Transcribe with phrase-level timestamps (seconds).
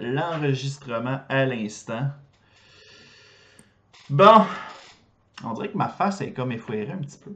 [0.00, 2.08] l'enregistrement à l'instant.
[4.10, 4.44] Bon,
[5.44, 7.32] on dirait que ma face est comme effouérée un petit peu.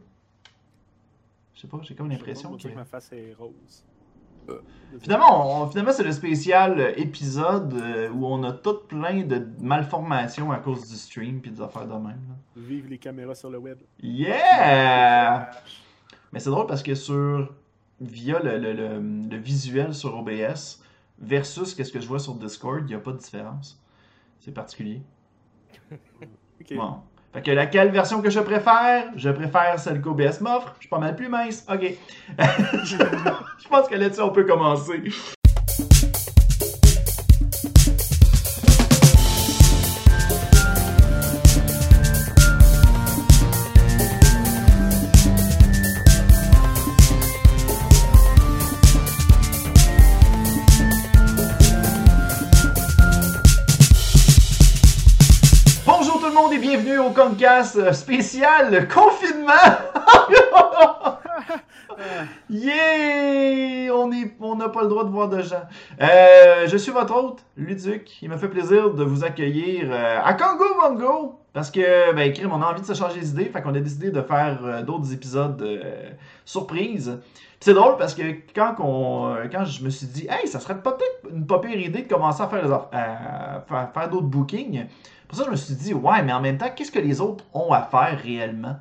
[1.55, 2.63] Je sais pas, j'ai comme l'impression que...
[2.69, 2.75] que...
[2.75, 3.85] ma face est rose.
[5.01, 9.47] Finalement, on- finalement c'est le spécial euh, épisode euh, où on a tout plein de
[9.61, 12.07] malformations à cause du stream puis des affaires de même.
[12.29, 12.35] là.
[12.57, 13.79] Vive les caméras sur le web.
[14.03, 15.49] Yeah!
[16.33, 17.55] Mais c'est drôle parce que sur
[18.01, 20.83] via le, le- le- le visuel sur OBS
[21.23, 23.81] versus qu'est-ce que je vois sur Discord, il n'y a pas de différence.
[24.41, 25.03] C'est particulier.
[26.77, 26.99] Bon.
[27.33, 29.11] Fait que laquelle version que je préfère?
[29.17, 30.75] Je préfère celle qu'OBS m'offre.
[30.77, 31.67] Je suis pas mal plus mince.
[31.69, 31.81] Ok.
[32.39, 35.03] je pense que là-dessus, on peut commencer.
[57.03, 59.53] Au Concast euh, spécial confinement.
[62.51, 63.93] yeah!
[63.95, 65.63] On est, on n'a pas le droit de voir de gens.
[66.01, 68.19] Euh, je suis votre hôte, Luduc.
[68.23, 71.39] Il me fait plaisir de vous accueillir euh, à Congo Bongo.
[71.53, 73.47] Parce que, ben, crime, on a envie de se changer d'idée.
[73.47, 75.63] Fait qu'on a décidé de faire euh, d'autres épisodes
[76.45, 77.19] surprises.
[77.63, 78.23] C'est drôle parce que
[78.57, 82.03] quand, euh, quand je me suis dit, hey, ça serait peut-être une pas pire idée
[82.03, 84.87] de commencer à faire d'autres bookings.
[85.33, 87.47] Pour ça, je me suis dit, ouais, mais en même temps, qu'est-ce que les autres
[87.55, 88.77] ont à faire réellement?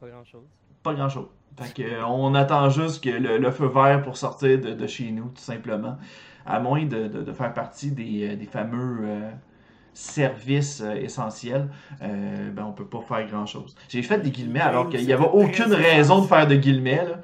[0.00, 0.46] Pas grand chose.
[0.82, 1.28] Pas grand-chose.
[1.58, 4.86] Fait que, euh, on attend juste que le, le feu vert pour sortir de, de
[4.86, 5.96] chez nous, tout simplement.
[6.46, 9.30] À moins de, de- de faire partie des, euh, des fameux euh,
[9.96, 11.68] services euh, essentiels,
[12.02, 13.74] euh, ben, on peut pas faire grand-chose.
[13.88, 17.02] J'ai fait des guillemets alors qu'il n'y avait aucune raison de faire de guillemets.
[17.04, 17.16] Là.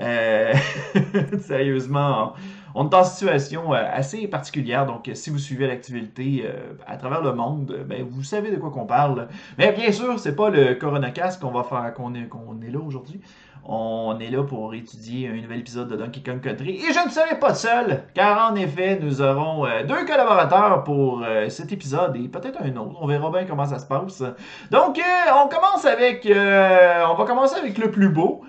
[0.00, 0.54] Euh,
[1.40, 2.32] sérieusement,
[2.74, 7.32] on est en situation assez particulière, donc si vous suivez l'activité euh, à travers le
[7.34, 9.28] monde, ben, vous savez de quoi qu'on parle.
[9.58, 12.80] Mais bien sûr, c'est pas le CoronaCast qu'on va faire, qu'on est, qu'on est là
[12.80, 13.20] aujourd'hui.
[13.66, 16.76] On est là pour étudier un nouvel épisode de Donkey Kong Country.
[16.86, 21.22] Et je ne serai pas seul, car en effet, nous aurons euh, deux collaborateurs pour
[21.24, 22.98] euh, cet épisode et peut-être un autre.
[23.00, 24.22] On verra bien comment ça se passe.
[24.70, 25.02] Donc, euh,
[25.42, 26.26] on commence avec.
[26.30, 28.42] on va commencer avec le plus beau.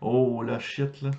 [0.00, 1.10] Oh, là, shit, là.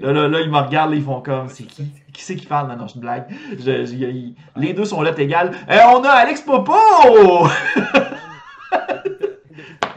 [0.00, 1.90] Là, là, là, ils me regardent, là, ils font comme, c'est qui?
[2.12, 2.68] Qui c'est qui parle?
[2.68, 3.24] Non, non, je blague.
[3.58, 5.52] Je- je- il- les deux sont là égales.
[5.68, 6.74] On a Alex Popo!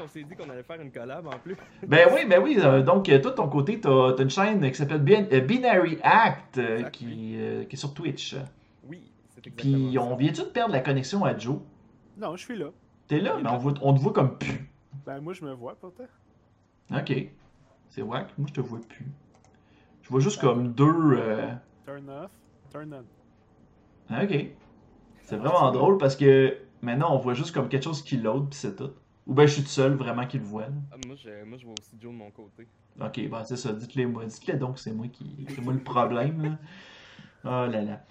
[0.06, 1.56] Qu'on s'est dit qu'on allait faire une collab en plus.
[1.88, 2.58] ben oui, ben oui.
[2.60, 5.40] euh, donc, euh, toi, de ton côté, t'as as une chaîne qui s'appelle Bin- euh,
[5.42, 8.36] Binary Act, euh, qui, euh, qui est sur Twitch.
[8.84, 11.58] Oui, c'est exactement Puis, on vient-tu de perdre la connexion à Joe?
[12.18, 12.68] Non, je suis là.
[13.08, 14.70] T'es là, mais on, voit- on te voit comme pu.
[15.08, 16.04] Ben, moi, je me vois pourtant.
[16.96, 17.14] Ok.
[17.90, 18.28] C'est wack.
[18.38, 19.08] Moi, je te vois plus.
[20.04, 20.86] Je vois juste comme deux.
[21.18, 21.48] euh,
[21.84, 22.32] Turn off,
[22.72, 23.04] turn on.
[24.14, 24.50] Ah, Ok.
[25.24, 28.60] C'est vraiment drôle parce que maintenant on voit juste comme quelque chose qui load puis
[28.60, 28.92] c'est tout.
[29.28, 30.64] Ou ben je suis tout seul vraiment qui le voit.
[30.64, 30.68] là.
[30.92, 32.68] Ah, moi, je, moi, je vois aussi Joe de mon côté.
[33.02, 34.26] Ok, ben c'est ça, dites-le moi.
[34.26, 35.46] Dites-le donc c'est moi qui.
[35.50, 36.58] C'est moi le problème là.
[37.44, 38.02] Oh là là.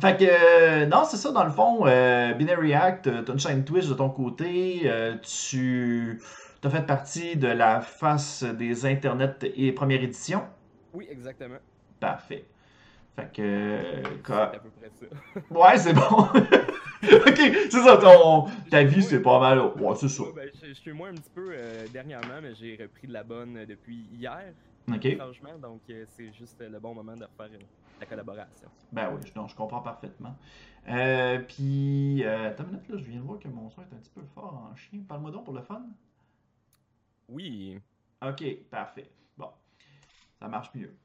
[0.00, 1.86] Fait que euh, non, c'est ça dans le fond.
[1.86, 4.90] euh, Binary Act, euh, t'as une chaîne Twitch de ton côté.
[5.22, 6.20] tu
[6.62, 10.42] as fait partie de la face des internets et première édition.
[10.92, 11.56] Oui, exactement.
[12.00, 12.44] Parfait.
[13.16, 13.78] Fait que.
[14.26, 15.06] C'est à peu près ça.
[15.50, 16.28] Ouais, c'est bon.
[17.02, 19.60] ok, c'est ça, ton, ta vie, c'est pas mal.
[19.80, 20.24] Ouais, c'est ça.
[20.34, 23.22] Ben, je, je suis moins un petit peu euh, dernièrement, mais j'ai repris de la
[23.22, 24.52] bonne euh, depuis hier,
[24.90, 25.16] Ok.
[25.16, 25.58] franchement.
[25.58, 27.56] Donc, euh, c'est juste le bon moment de refaire
[28.00, 28.68] la collaboration.
[28.92, 30.36] Ben oui, je- non, je comprends parfaitement.
[30.88, 33.98] Euh, puis, attends une minute, là, je viens de voir que mon son est un
[33.98, 35.00] petit peu fort en chien.
[35.06, 35.82] Parle-moi donc pour le fun.
[37.28, 37.78] Oui.
[38.26, 39.10] Ok, parfait.
[39.36, 39.50] Bon,
[40.40, 40.96] ça marche mieux.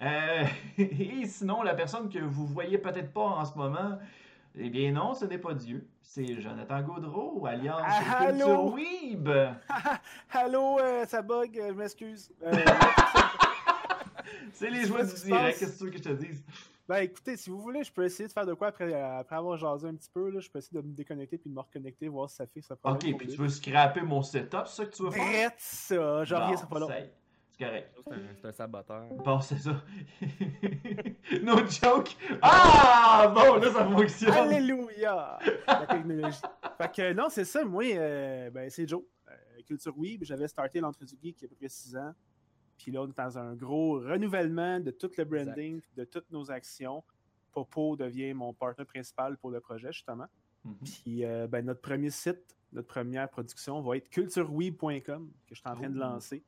[0.78, 3.98] Et sinon, la personne que vous voyez peut-être pas en ce moment,
[4.56, 5.88] eh bien non, ce n'est pas Dieu.
[6.02, 8.74] C'est Jonathan Gaudreau, alias Ah, Culture allô?
[8.74, 9.28] Weeb.
[10.30, 12.30] Allô, euh, ça bug, euh, je m'excuse.
[12.42, 12.52] Euh,
[14.52, 16.44] C'est les joies du direct, qu'est-ce que tu veux que je te dise?
[16.88, 19.56] ben, écoutez, si vous voulez, je peux essayer de faire de quoi après, après avoir
[19.56, 20.30] jasé un petit peu.
[20.30, 22.60] Là, je peux essayer de me déconnecter puis de me reconnecter, voir si ça fait
[22.60, 25.24] ça Ok, puis tu veux scraper mon setup, c'est ça que tu veux faire?
[25.24, 26.88] Drette ça, j'en reviens, ça pas long.
[27.56, 27.94] C'est correct.
[28.04, 29.04] C'est un, un saboteur.
[29.24, 29.80] Bon, c'est ça.
[31.42, 32.16] no joke.
[32.42, 33.32] Ah!
[33.32, 34.32] Bon, là, ça fonctionne.
[34.32, 35.38] Alléluia!
[35.66, 36.40] La technologie.
[36.78, 39.02] Fait que non, c'est ça, moi, euh, ben, c'est Joe.
[39.28, 42.12] Euh, Culture Web, j'avais starté l'entrée geek il y a à peu près 6 ans.
[42.76, 46.50] Puis là, on est dans un gros renouvellement de tout le branding, de toutes nos
[46.50, 47.04] actions.
[47.52, 50.26] Popo devient mon partenaire principal pour le projet, justement.
[50.64, 50.76] Mhm.
[50.82, 55.68] Puis euh, ben, notre premier site, notre première production va être cultureweb.com, que je suis
[55.68, 56.42] en train de lancer.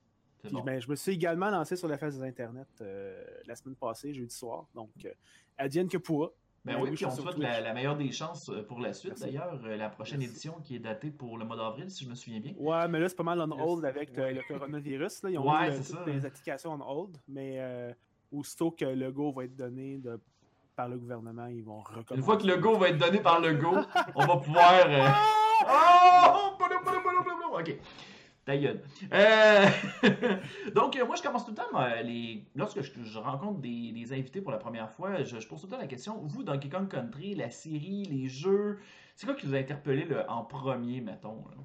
[0.46, 0.62] Puis, bon.
[0.62, 4.12] ben, je me suis également lancé sur la face des Internet euh, la semaine passée,
[4.14, 4.66] jeudi soir.
[4.75, 5.10] Donc, euh,
[5.58, 6.28] advienne que pourra.
[6.64, 9.20] Ben Ben oui, puis on souhaite la, la meilleure des chances euh, pour la suite.
[9.20, 10.32] D'ailleurs, euh, la prochaine Merci.
[10.32, 12.54] édition qui est datée pour le mois d'avril, si je me souviens bien.
[12.58, 14.34] Ouais, mais là, c'est pas mal on hold avec le, Ouais.
[14.34, 15.22] le coronavirus.
[15.22, 15.31] Là.
[15.31, 16.10] Ils ont Ouais, mis c'est toutes ça.
[16.10, 17.92] les applications on hold, mais euh,
[18.32, 20.19] aussitôt que le go va être donné de-
[20.75, 22.14] par le gouvernement, ils vont recommencer.
[22.16, 23.76] Une fois que le go va être donné par le go,
[24.16, 24.87] on va pouvoir.
[24.88, 25.06] euh,
[25.69, 26.52] Oh!
[27.58, 27.78] Ok.
[28.46, 28.81] Ta gueule.
[29.12, 29.66] Euh,
[30.75, 32.44] Donc, euh, moi, je commence tout le temps, moi, les...
[32.54, 35.66] lorsque je, je rencontre des, des invités pour la première fois, je, je pose tout
[35.66, 38.78] le temps la question vous, Donkey Kong Country, la série, les jeux,
[39.16, 41.56] c'est quoi qui vous a interpellé là, en premier, mettons là?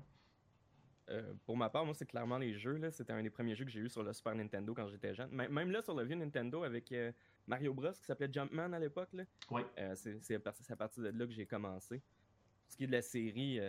[1.11, 2.77] Euh, pour ma part, moi, c'est clairement les jeux.
[2.77, 2.89] là.
[2.89, 5.29] C'était un des premiers jeux que j'ai eu sur le Super Nintendo quand j'étais jeune.
[5.31, 7.11] Même- Même là, sur le vieux Nintendo avec euh,
[7.47, 9.09] Mario Bros, qui s'appelait Jumpman à l'époque.
[9.13, 9.23] là.
[9.49, 9.61] Oui.
[9.77, 11.97] Euh, c'est c'est à partir de là que j'ai commencé.
[11.99, 13.59] Pour ce qui est de la série,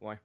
[0.00, 0.18] ouais.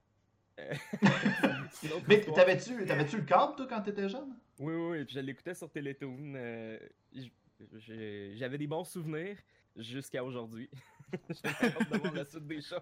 [2.08, 4.34] Mais t'avais-tu t'avais-tu le câble, toi, quand t'étais jeune?
[4.58, 5.04] Oui, oui, oui.
[5.04, 6.34] Puis je l'écoutais sur Télétoon.
[6.36, 6.78] euh,
[8.36, 9.36] J'avais des bons souvenirs
[9.76, 10.70] jusqu'à aujourd'hui.
[11.30, 12.80] J'ai hâte de voir la suite des choses.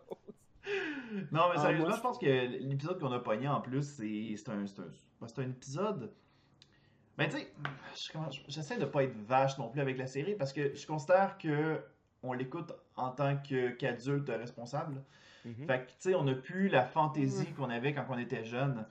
[1.32, 4.48] Non, mais Ah, sérieusement, moi, je pense que l'épisode qu'on a pogné en plus, c'est
[4.50, 4.64] un,
[5.20, 6.12] ben, un épisode.
[7.19, 7.52] Ben, tu sais,
[8.48, 11.80] j'essaie de pas être vache non plus avec la série parce que je considère que
[12.22, 15.02] on l'écoute en tant que- qu'adulte responsable.
[15.44, 15.67] Mhm.
[15.67, 18.85] Fait que, tu sais, on n'a plus la fantaisie qu'on avait quand on était jeune.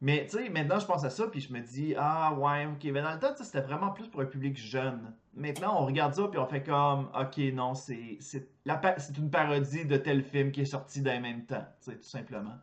[0.00, 2.84] Mais, tu sais, maintenant, je pense à ça, puis je me dis, ah, ouais, ok.
[2.92, 5.12] Mais dans le temps, tu sais, c'était vraiment plus pour un public jeune.
[5.34, 9.18] Maintenant, on regarde ça, puis on fait comme, ok, non, c'est c'est la pa- c'est
[9.18, 12.04] une parodie de tel film qui est sorti dans le même temps, tu sais, tout
[12.08, 12.54] simplement.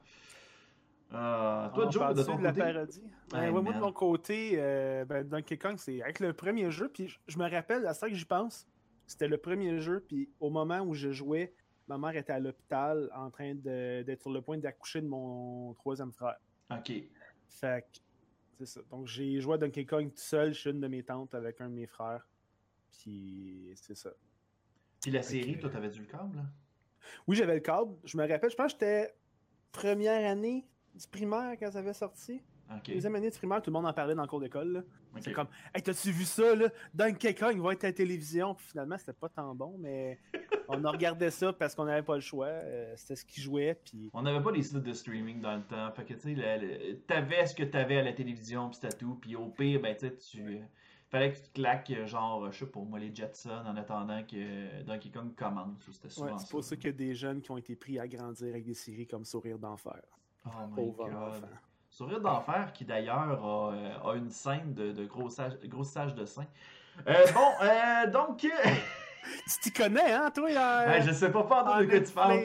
[1.13, 2.61] Euh, toi, On Joe, parle-tu de ton de la côté?
[2.73, 3.03] parodie?
[3.31, 6.71] Ben, Ouais, ouais, moi, de mon côté, euh, ben, Donkey Kong, c'est avec le premier
[6.71, 6.89] jeu.
[6.89, 8.67] Puis je- je me rappelle, à ça que j'y pense,
[9.05, 10.03] c'était le premier jeu.
[10.07, 11.53] Puis au moment où je jouais,
[11.87, 16.11] ma mère était à l'hôpital en train d'être sur le point d'accoucher de mon troisième
[16.11, 16.37] frère.
[16.71, 16.91] Ok.
[17.47, 17.99] Fait que,
[18.57, 18.81] c'est ça.
[18.89, 21.69] Donc j'ai joué à Donkey Kong tout seul chez une de mes tantes avec un
[21.69, 22.27] de mes frères.
[22.91, 24.11] Puis c'est ça.
[25.01, 26.37] Puis la série, toi, t'avais le câble?
[26.37, 26.43] là?
[27.27, 27.95] Oui, j'avais le câble.
[28.03, 29.15] Je me rappelle, je pense que j'étais
[29.71, 30.65] première année
[30.95, 32.41] du primaire quand ça avait sorti.
[32.71, 32.91] Ok.
[32.93, 34.71] Deuxième année de primaire, tout le monde en parlait dans le cours d'école.
[34.73, 34.79] là.
[35.15, 35.21] Ok.
[35.21, 36.67] C'est comme, hey, t'as-tu vu ça, là?
[36.93, 38.55] Donkey Kong va être à la télévision.
[38.55, 40.19] Puis finalement, c'était pas tant bon, mais
[40.67, 42.47] on a regardé ça parce qu'on n'avait pas le choix.
[42.47, 43.79] Euh, c'était ce qui jouait.
[43.85, 45.91] Puis On n'avait pas les sites de streaming dans le temps.
[45.91, 49.15] Fait que, tu sais, t'avais ce que t'avais à la télévision, pis c'était tout.
[49.21, 50.59] Puis au pire, ben, tu sais, tu.
[51.07, 54.81] Fallait que tu claques, euh, genre, je sais pas, moi, les Jetsons en attendant que
[54.83, 55.87] Donkey Kong commence.
[55.87, 56.75] ou C'était ouais, souvent c'est pour ça ça.
[56.77, 59.23] qu'il y a des jeunes qui ont été pris à grandir avec des séries comme
[59.23, 60.01] Sourire d'enfer.
[60.45, 61.13] Oh my Pauvre god.
[61.15, 61.47] enfant.
[61.97, 66.43] Sourire d'enfer, qui d'ailleurs a, euh, a une scène de, de grossage, grossage de sein.
[67.07, 68.45] Euh, bon, euh, donc.
[69.47, 70.51] Tu t'y connais, hein, toi?
[70.51, 72.41] Là, ben, je sais pas, pas de quoi tu parles.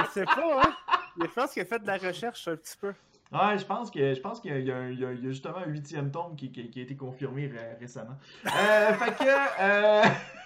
[0.00, 0.72] Je sais pas, hein?
[1.20, 2.94] Je pense qu'il a fait de la recherche un petit peu.
[3.32, 6.36] Ouais, je pense que je pense qu'il y, a- y y justement un huitième tome
[6.36, 8.16] qui, qui- qui a été confirmé ré- récemment.
[8.44, 9.24] Fait que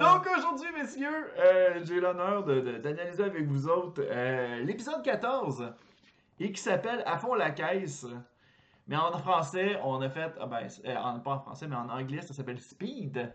[0.00, 5.72] donc aujourd'hui, messieurs, euh, j'ai l'honneur d'analyser avec vous autres euh, l'épisode 14
[6.40, 8.06] et qui s'appelle À fond la caisse.
[8.88, 11.88] Mais en français, on a fait ah ben, euh, en- pas en français, mais en
[11.88, 13.32] anglais, ça s'appelle Speed.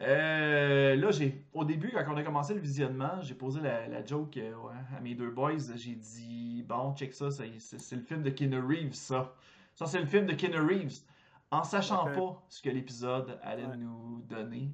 [0.00, 4.04] Euh, là, j'ai au début, quand on a commencé le visionnement, j'ai posé la, la
[4.04, 5.58] joke euh, ouais, à mes deux boys.
[5.76, 7.46] J'ai dit Bon, check ça, c'est
[7.96, 9.32] le film de Keanu Reeves, ça.
[9.74, 10.98] Ça, c'est le film de Keanu Reeves.
[11.50, 13.76] En sachant pas ce que l'épisode allait Ouais.
[13.76, 14.68] nous donner.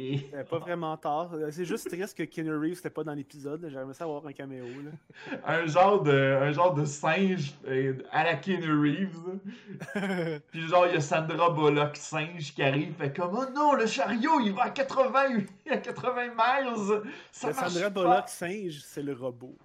[0.00, 1.30] Et pas vraiment tard.
[1.34, 3.68] Euh, C'est juste triste que Keanu Reeves n'était pas dans l'épisode.
[3.68, 4.64] J'aimerais ça avoir un caméo.
[4.64, 5.38] Là.
[5.44, 10.40] un genre de, un genre de singe euh, à la Keanu Reeves.
[10.52, 13.86] Puis genre, il y a Sandra Bullock singe qui arrive, fait comme Oh non, le
[13.86, 15.40] chariot, il va à 80,
[15.70, 17.02] à 80 miles.
[17.32, 18.00] Ça Le marche Sandra pas.
[18.00, 19.56] Bullock singe, c'est le robot.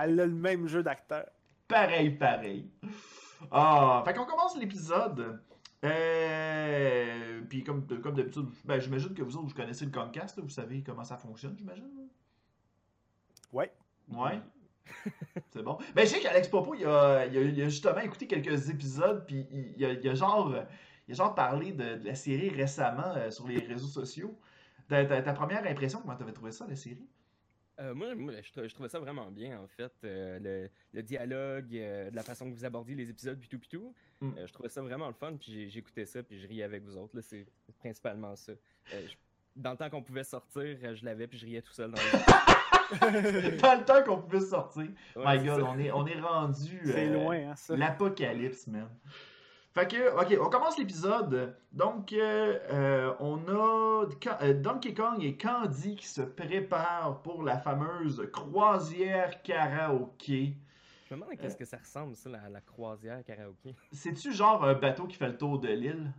[0.00, 1.26] Elle a le même jeu d'acteur.
[1.66, 2.70] Pareil, pareil.
[3.50, 5.40] Ah, fait qu'on commence l'épisode.
[5.84, 10.42] Euh, puis comme, comme d'habitude, ben, j'imagine que vous autres, vous connaissez le Comcast, là,
[10.42, 11.88] vous savez comment ça fonctionne, j'imagine.
[13.52, 13.72] Ouais.
[14.08, 14.40] Ouais.
[15.50, 15.78] C'est bon.
[15.94, 19.24] Ben, je sais qu'Alex Popo, il a, il, a, il a justement écouté quelques épisodes,
[19.26, 20.54] puis il, il a, il a genre,
[21.06, 24.38] il a genre parlé de, de la série récemment euh, sur les réseaux sociaux.
[24.88, 27.06] Ta, ta- ta première impression, comment t'avais trouvé ça, la série?
[27.80, 29.92] Euh, moi, moi, je, trou- je trouvais ça vraiment bien, en fait.
[30.04, 33.58] euh, le, le dialogue, euh, de la façon que vous abordiez les épisodes, puis tout,
[33.58, 33.94] puis tout.
[34.20, 34.32] Mm.
[34.36, 36.96] Euh, je trouvais ça vraiment le fun, puis j'écoutais ça, puis je riais avec vous
[36.96, 37.14] autres.
[37.16, 37.46] là, C'est
[37.78, 38.52] principalement ça.
[38.52, 39.14] Euh, je-
[39.54, 42.58] dans le temps qu'on pouvait sortir, je l'avais, puis je riais tout seul dans le...
[43.60, 44.88] Dans le temps qu'on pouvait sortir.
[45.14, 45.66] Ouais, My God, ça.
[45.68, 46.80] on est, on est rendu...
[46.84, 47.76] C'est euh, loin, hein, ça.
[47.76, 48.88] L'apocalypse, man.
[49.78, 51.54] Fait que, ok, on commence l'épisode.
[51.70, 54.06] Donc, euh, euh, on a
[54.42, 60.56] euh, Donkey Kong et Candy qui se préparent pour la fameuse croisière karaoké.
[61.08, 63.76] Je me demande à qu'est-ce que ça ressemble, ça, la, la croisière karaoké.
[63.92, 66.12] C'est-tu genre un bateau qui fait le tour de l'île?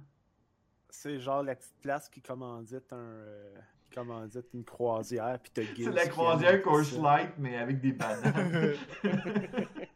[0.89, 2.95] C'est genre la petite place qui commandite un.
[2.95, 7.91] euh, qui commandite une croisière, puis t'as C'est la croisière Course Light, mais avec des
[7.91, 8.73] bananes.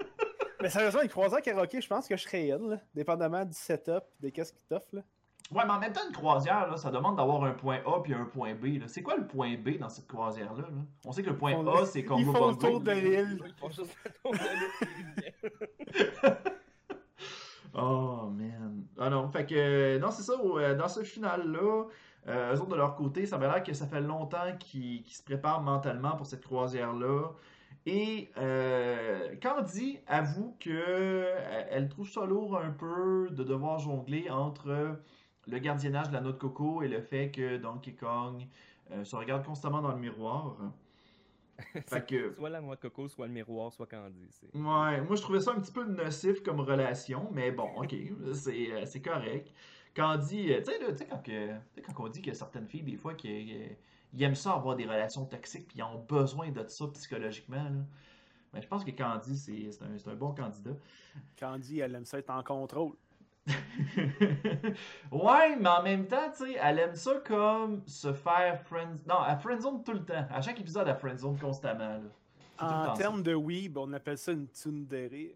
[0.64, 4.06] Mais sérieusement, une croisière karaoké, je pense que je serais in, là, dépendamment du setup,
[4.22, 4.96] de qu'est-ce qu'ils t'offrent.
[4.96, 5.02] là.
[5.52, 8.14] ouais, mais en même temps, une croisière, là, ça demande d'avoir un point A puis
[8.14, 8.80] un point B.
[8.80, 8.88] là.
[8.88, 10.62] C'est quoi le point B dans cette croisière-là?
[10.62, 10.78] là?
[11.04, 13.44] On sait que le point A, c'est Congo font le tour de l'île.
[13.46, 14.88] Ils font juste le tour de l'île, puis
[15.98, 16.44] ils reviennent.
[17.76, 18.86] Oh man.
[19.00, 21.86] Ah non, fait que euh, non, c'est ça, euh, dans ce final-là,
[22.28, 25.16] euh, eux autres de leur côté, ça m'a l'air que ça fait longtemps qu'ils qu'ils
[25.16, 27.32] se préparent mentalement pour cette croisière-là.
[27.86, 35.00] Et euh, Candy avoue que euh, trouve ça lourd un peu de devoir jongler entre
[35.48, 38.48] le gardiennage de la noix de coco et le fait que Donkey Kong
[38.92, 40.58] euh, se regarde constamment dans le miroir.
[41.88, 44.28] Fait que Soit la noix de coco, soit le miroir, soit Candy.
[44.54, 47.96] Ouais, moi je trouvais ça un petit peu nocif comme relation, mais bon, ok,
[48.34, 49.54] c'est euh, c'est correct.
[49.96, 52.98] Quand on dit, euh, tu sais, quand, on dit qu'il y a certaines filles, des
[52.98, 53.58] fois, qui
[54.20, 57.86] aiment ça avoir des relations toxiques, puis ils ont besoin de ça psychologiquement, là.
[58.52, 60.76] Ben, je pense que Candy, c'est un, un bon candidat.
[61.40, 62.94] Candy, elle aime ça être en contrôle.
[65.12, 69.00] ouais, mais en même temps, tu sais, elle aime ça comme se faire friend...
[69.08, 70.26] Non, elle friendzone tout le temps.
[70.30, 72.10] À chaque épisode, elle friendzone constamment, là.
[72.60, 75.34] En termes de weeb, on appelle ça une tsundere.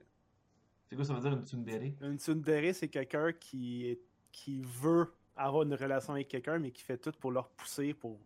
[0.87, 1.91] C'est quoi ça veut dire une tsundere?
[2.01, 4.01] Une tsundere, c'est quelqu'un qui, est-
[4.37, 8.19] qui veut avoir une relation avec quelqu'un, mais qui fait tout pour leur pousser pour.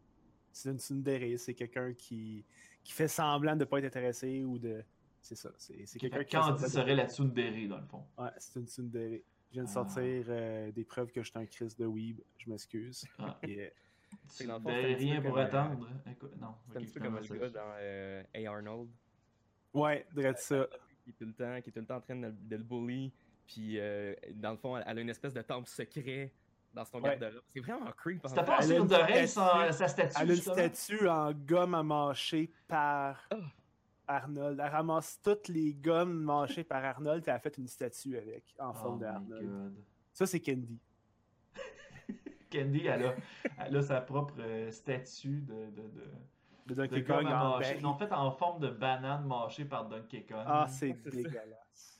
[0.51, 2.44] C'est une tsundere, c'est quelqu'un qui,
[2.84, 4.84] qui fait semblant de pas être intéressé ou de.
[5.22, 5.51] C'est ça.
[5.58, 6.24] C'est c'est quelqu'un
[6.58, 6.70] qui.
[6.70, 8.03] serait la tsundere, dans le fond.
[8.18, 9.20] Ouais, c'est une tsundere.
[9.50, 9.72] Je viens de Ah.
[9.74, 12.20] sortir euh, des preuves que j'étais un Chris de weeb.
[12.38, 13.06] Je m'excuse.
[13.18, 13.38] Ah.
[13.44, 13.70] Et, euh,
[14.38, 15.88] Tu ne petit rien pour euh, attendre.
[16.10, 16.56] Écoute, non.
[16.72, 18.50] C'est un petit peu comme le finalement, gars dans euh, A.
[18.50, 18.89] Arnold.
[19.74, 20.68] ouais, drette ça.
[21.03, 22.63] qui est tout le temps, qui est tout le temps en train de, de le
[22.63, 23.13] bully.
[23.53, 26.31] Puis, euh, dans le fond, elle, a une espèce de temple secret
[26.74, 27.17] dans son Ouais.
[27.20, 27.43] garde-robe.
[27.48, 28.24] C'est vraiment creep.
[28.25, 30.15] en C'était pas en une d'oreille sa statue.
[30.22, 33.36] Elle a une statue en gomme à mâcher par Ah.
[34.08, 34.60] Arnold.
[34.63, 38.55] Elle ramasse toutes les gommes mâchées par Arnold et elle a fait une statue avec,
[38.60, 39.46] en Oh forme de my Arnold.
[39.50, 39.75] god.
[40.13, 40.79] Ça, c'est Candy.
[42.51, 43.15] Candy, elle a,
[43.65, 46.03] elle a sa propre euh, statue de, de, de,
[46.67, 47.60] De Donkey gomme Kong à en.
[47.81, 50.43] Non, fait en forme de banane mâchée par Donkey Kong.
[50.46, 51.91] Ah, c'est dégueulasse.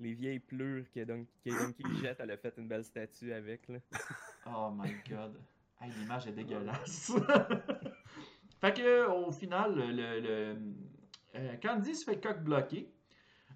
[0.00, 3.68] Les vieilles pleurs que Don- que Donkey jette, elle a fait une belle statue avec.
[3.68, 3.78] Là.
[4.46, 5.38] Oh my god.
[5.80, 7.12] Hey, l'image est dégueulasse.
[8.60, 10.58] fait que, au final, le, le-
[11.36, 12.90] euh, Candy se fait coq bloqué.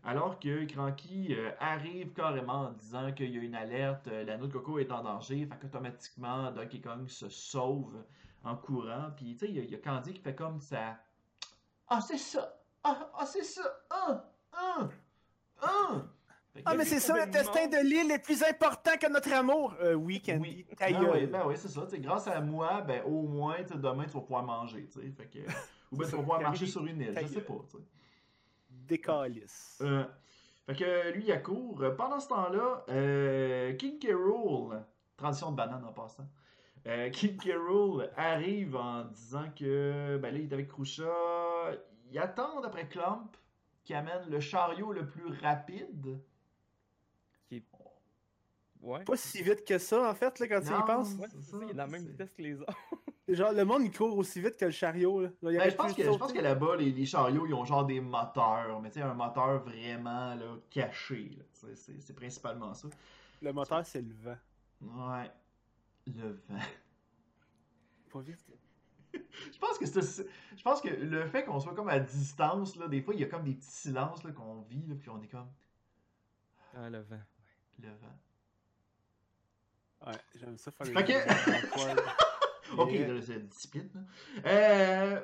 [0.06, 4.36] Alors que Cranky euh, arrive carrément en disant qu'il y a une alerte, euh, la
[4.36, 8.04] noix de coco est en danger, fait qu'automatiquement Donkey Kong se sauve
[8.44, 9.10] en courant.
[9.16, 10.98] Puis tu sais, il y a- il y, a Candy qui fait comme ça.
[11.88, 12.60] Ah, c'est ça!
[12.82, 13.62] Ah, ah, c'est ça!
[13.88, 14.30] Ah!
[14.52, 14.88] Ah!
[15.62, 16.02] Ah!
[16.64, 19.74] Ah, mais c'est ça, le destin de l'île est plus important que notre amour.
[19.80, 20.40] Euh, oui, Candy.
[20.40, 21.10] Oui, ben gueule.
[21.12, 21.86] oui, ben oui, c'est ça.
[21.94, 24.88] grâce à moi, ben au moins, demain, tu vas pouvoir manger.
[25.16, 25.38] Fait que,
[25.92, 27.54] ou bien tu vas pouvoir marcher sur une île, je sais pas.
[27.68, 27.84] tu sais.
[28.70, 29.78] Décalisse.
[29.82, 30.04] Euh,
[30.66, 31.82] fait que lui, il accourt.
[31.96, 34.00] Pendant ce temps-là, euh, King.
[34.12, 34.80] Rool,
[35.16, 36.26] transition de banane en passant,
[36.86, 37.38] euh, King.
[37.52, 41.02] Rool arrive en disant que ben là, il est avec Krusha.
[42.10, 43.36] Il attend après Clump
[43.82, 46.20] qui amène le chariot le plus rapide.
[48.84, 49.02] Ouais.
[49.04, 51.14] Pas si vite que ça, en fait, là, quand tu y Non, penses.
[51.14, 52.74] Ouais, ça, il est dans la même vitesse que les autres.
[53.28, 55.22] Genre, le monde, il court aussi vite que le chariot.
[55.22, 55.28] Là.
[55.42, 57.86] Il Ben, je, pense que, je pense que là-bas, les, les chariots, ils ont genre
[57.86, 61.38] des moteurs, mais tu sais, un moteur vraiment là, caché.
[61.54, 62.88] C'est c'est principalement ça.
[63.40, 64.36] Le moteur, c'est le vent.
[64.82, 65.30] Ouais.
[66.06, 66.58] Le vent.
[68.12, 68.44] Pas vite.
[69.14, 70.26] Je pense que c'est-
[70.56, 73.24] je pense que le fait qu'on soit comme à distance, là, des fois, il y
[73.24, 75.48] a comme des petits silences là, qu'on vit, là, puis on est comme
[76.74, 77.20] Ah, le vent.
[77.80, 78.18] le vent.
[80.06, 81.12] Ouais, j'aime ça faire Ok.
[82.78, 83.12] Ok, Yeah.
[83.12, 83.90] là, c'est discipline.
[83.94, 84.00] Là.
[84.46, 85.20] Euh,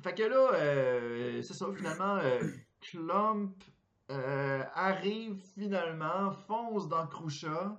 [0.00, 2.40] fait que là, euh, c'est ça, finalement, euh,
[2.80, 3.62] Clump
[4.10, 7.78] euh, arrive finalement, fonce dans Krusha.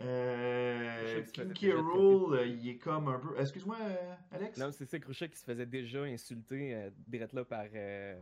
[0.00, 3.38] Euh, Krusha Rool, euh, il est comme un peu.
[3.38, 4.58] Excuse-moi, euh, Alex?
[4.58, 8.20] Non, c'est ça, Crochet qui se faisait déjà insulter euh, direct là par euh,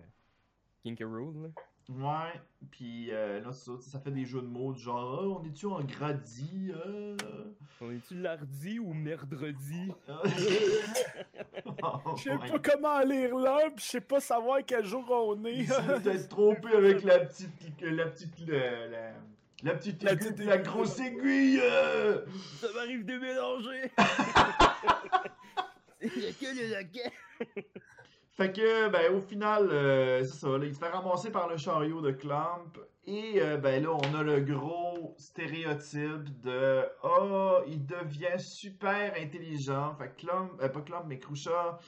[0.83, 1.05] King K.
[1.05, 1.49] Rool, là.
[1.89, 2.41] Ouais,
[2.73, 5.45] puis euh, là, c'est ça, ça fait des jeux de mots du genre, Ah, on
[5.45, 6.73] est-tu en gradis?
[6.75, 7.17] euh?
[7.81, 9.93] On est-tu lardi ou merdredi?
[11.83, 15.45] Oh Je sais pas comment lire l'heure, pis je sais pas savoir quel jour on
[15.45, 15.67] est.
[15.67, 17.51] Peut-être trompé avec la petite,
[17.83, 19.13] la petite, le- la,
[19.63, 21.61] La petite La aiguille, petite la grosse aiguille.
[21.63, 22.25] euh.
[22.61, 23.91] Ça m'arrive de mélanger!
[26.03, 27.13] Il y a que le laquais!
[28.37, 31.57] Fait que, ben, au final, euh, c'est ça, là, il se fait ramasser par le
[31.57, 32.71] chariot de Clamp.
[33.07, 39.95] Et, euh, ben, là, on a le gros stéréotype de Ah, il devient super intelligent.
[39.97, 41.79] Fait que Clamp, euh, pas Clamp, mais Croucha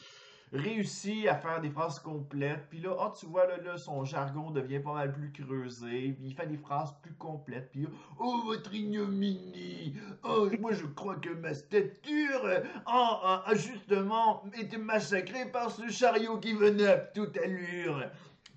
[0.52, 2.66] réussit à faire des phrases complètes.
[2.70, 6.12] Puis là, ah, tu vois, là, là, son jargon devient pas mal plus creusé.
[6.12, 7.70] Puis il fait des phrases plus complètes.
[7.70, 7.86] Puis,
[8.18, 9.94] oh, votre ignominie!
[10.24, 15.70] Oh, moi, je crois que ma stature euh, a, a- a justement été massacrée par
[15.70, 18.04] ce chariot qui venait à toute allure.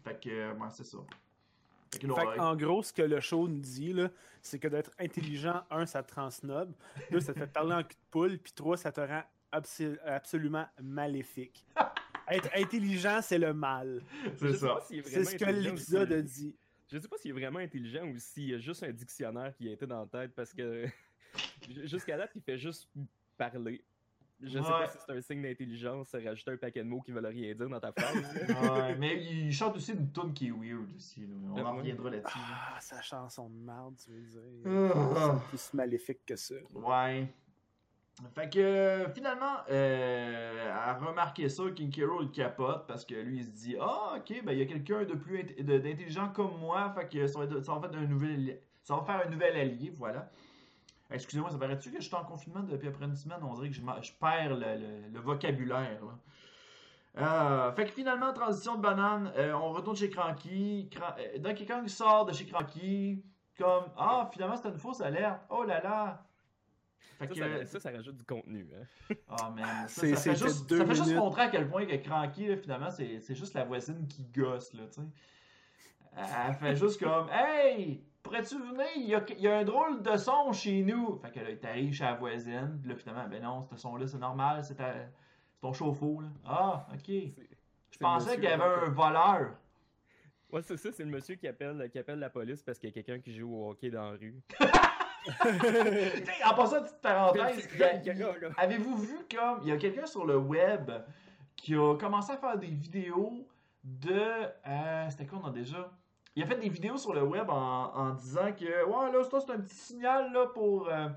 [0.04, 0.98] Fait que, euh, ouais, c'est ça.
[1.94, 4.10] Fait que Fait en gros, ce que le show nous dit, là,
[4.42, 6.72] c'est que d'être intelligent, un, ça te rend snob,
[7.12, 9.98] deux, ça te fait parler en cul de poule, puis trois, ça te rend abso-
[10.06, 11.66] absolument maléfique.
[12.30, 14.02] Être intelligent, c'est le mal.
[14.38, 14.80] c'est Je sais ça.
[15.04, 16.56] C'est ce que l'épisode a dit.
[16.92, 19.68] Je sais pas s'il est vraiment intelligent ou s'il y a juste un dictionnaire qui
[19.70, 20.86] a été dans la tête parce que
[21.86, 22.90] jusqu'à date, il fait juste
[23.38, 23.84] parler.
[24.44, 24.64] Je sais Ouais.
[24.70, 27.70] pas si c'est un signe d'intelligence, rajouter un paquet de mots qui veulent rien dire
[27.70, 28.16] dans ta phrase.
[28.50, 31.22] Ouais, mais il chante aussi une tune qui est weird aussi.
[31.22, 31.28] là.
[31.54, 31.78] On en Ouais.
[31.80, 32.38] reviendra là-dessus.
[32.40, 32.58] là.
[32.76, 34.92] Ah, sa chanson de merde, tu veux dire.
[35.16, 35.40] Ah.
[35.44, 36.56] C'est plus maléfique que ça.
[36.74, 37.28] Ouais.
[38.36, 43.44] Fait que finalement, euh, à remarquer ça, King Kero il capote parce que lui il
[43.46, 47.08] se dit Ah, ok, ben il y a quelqu'un de plus d'intelligent comme moi, fait
[47.10, 49.94] que ça va, être- ça va faire un nouvel, ça va faire un nouvel allié,
[49.98, 50.30] voilà.
[51.10, 53.40] Excusez-moi, ça paraît-tu que je suis en confinement depuis après une semaine?
[53.44, 56.00] On dirait que je, je perds le, le- le vocabulaire.
[56.06, 56.18] Là.
[57.18, 60.88] Euh, fait que finalement, transition de banane, euh, on retourne chez Cranky.
[60.90, 63.22] Cran- euh, Donkey sort de chez Cranky,
[63.58, 65.42] comme Ah, finalement c'était une fausse alerte.
[65.50, 66.24] Oh là là.
[67.20, 68.68] Fait Ça, que, ça, ça, ça rajoute du contenu.
[68.76, 69.16] Hein.
[69.30, 71.20] ah man, ça, fait juste, deux ça fait juste minutes.
[71.20, 74.84] montrer à quel point que Cranky, là, finalement, c'est juste la voisine qui gosse, là.
[76.18, 78.88] Elle fait juste comme Hey, pourrais-tu venir?
[78.96, 81.18] Il y, a, il y a un drôle de son chez nous.
[81.20, 84.18] Fait que là, t'arrives chez la voisine, puis là, finalement, ben non, ce son-là, c'est
[84.18, 84.78] normal, c'est
[85.62, 86.28] ton chauffe-eau, là.
[86.46, 87.08] Ah, ok.
[87.92, 89.54] Je pensais qu'il y avait un voleur.
[90.52, 92.92] Ouais, c'est ça, c'est le monsieur qui appelle, qui appelle la police parce qu'il y
[92.92, 94.42] a quelqu'un qui joue au hockey dans la rue.
[96.46, 97.70] En passant, petite parenthèse.
[98.58, 100.92] Avez-vous vu comme il y a quelqu'un sur le web
[101.56, 103.46] qui a commencé à faire des vidéos
[103.84, 104.22] de
[104.68, 105.90] euh, c'était quoi on a déjà?
[106.36, 109.40] Il a fait des vidéos sur le web en, en disant que ouais là ça
[109.42, 111.10] c'est un petit signal là pour euh,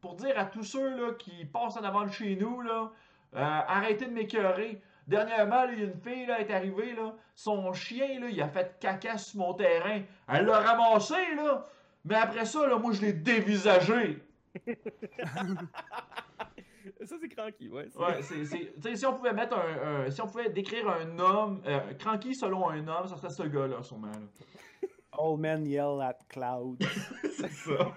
[0.00, 2.90] pour dire à tous ceux là qui passent en avant de chez nous là
[3.34, 4.80] euh, arrêtez de m'écœurer.
[5.08, 8.40] Dernièrement, là, il y a une fille là, est arrivée là, son chien là, il
[8.40, 10.02] a fait caca sur mon terrain.
[10.28, 11.66] Elle l'a ramassé là,
[12.04, 14.22] mais après ça là, moi je l'ai dévisagé.
[17.04, 17.88] Ça, c'est cranky, ouais.
[17.96, 20.88] Ouais, c'est, c'est, tu sais, si on pouvait mettre un, un- si on pouvait décrire
[20.88, 24.08] un homme, euh, cranky selon un homme, ça serait ce gars-là, sûrement.
[24.08, 24.88] là.
[25.12, 26.82] All men yell at cloud.
[27.36, 27.92] c'est ça.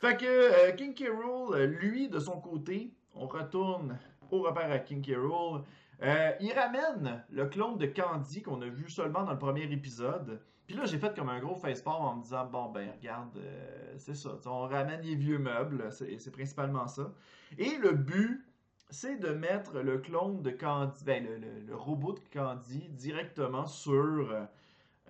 [0.00, 1.04] fait que euh, King K.
[1.10, 3.98] Rool, euh, lui, de son côté, on retourne
[4.30, 5.16] au repère à King K.
[5.16, 5.62] Rool.
[6.02, 10.40] Euh, il ramène le clone de Candy qu'on a vu seulement dans le premier épisode.
[10.66, 13.94] Puis là, j'ai fait comme un gros facepalm en me disant bon ben regarde, euh,
[13.98, 17.12] c'est ça, on ramène les vieux meubles, c'est, principalement ça.
[17.58, 18.44] Et le but,
[18.88, 21.26] c'est de mettre le clone de Candy, ben,
[21.66, 24.34] le, robot de Candy directement sur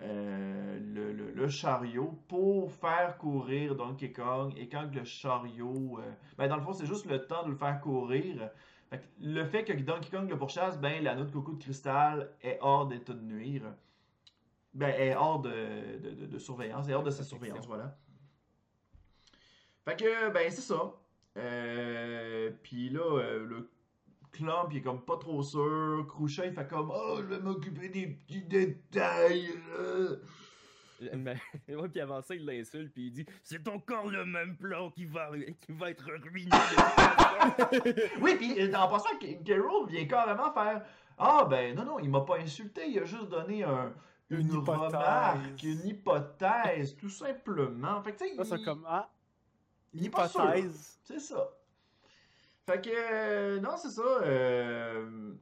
[0.01, 0.79] euh,
[1.35, 4.53] le, chariot pour faire courir Donkey Kong.
[4.57, 7.55] Et quand le chariot, euh, ben dans le fond, c'est juste le temps de le
[7.55, 8.49] faire courir.
[8.89, 12.29] Fait que le fait que Donkey Kong le pourchasse, ben l'anneau de coco de cristal
[12.41, 13.63] est hors d'état de nuire.
[14.75, 17.97] Ben, est hors de, de, de- de surveillance, est hors de sa surveillance, voilà.
[19.85, 20.93] Fait que, ben, c'est ça.
[21.37, 23.69] Euh, puis là, euh, le
[24.31, 26.05] Clamp, il est comme pas trop sûr.
[26.09, 29.49] Crouchet, il fait comme Oh, je vais m'occuper des petits détails.
[31.13, 31.35] Mais,
[31.69, 35.05] ouais, puis avant ça, il l'insulte, puis il dit C'est encore le même plan qui
[35.05, 35.29] va,
[35.61, 36.51] qui va être ruiné.
[38.21, 39.09] Oui, puis euh, en passant,
[39.45, 40.83] Carol vient carrément faire
[41.17, 43.93] Ah, ben non, non, il m'a pas insulté, il a juste donné un,
[44.29, 44.85] une, Une hypothèse.
[44.85, 48.01] remarque, une hypothèse, tout simplement.
[48.01, 49.09] Fait que, tu sais, Là, c'est il- comme, ah,
[49.93, 50.99] il hypothèse.
[51.03, 51.49] C'est ça.
[52.65, 54.01] Fait que, euh, non, c'est ça.
[54.01, 55.33] euh,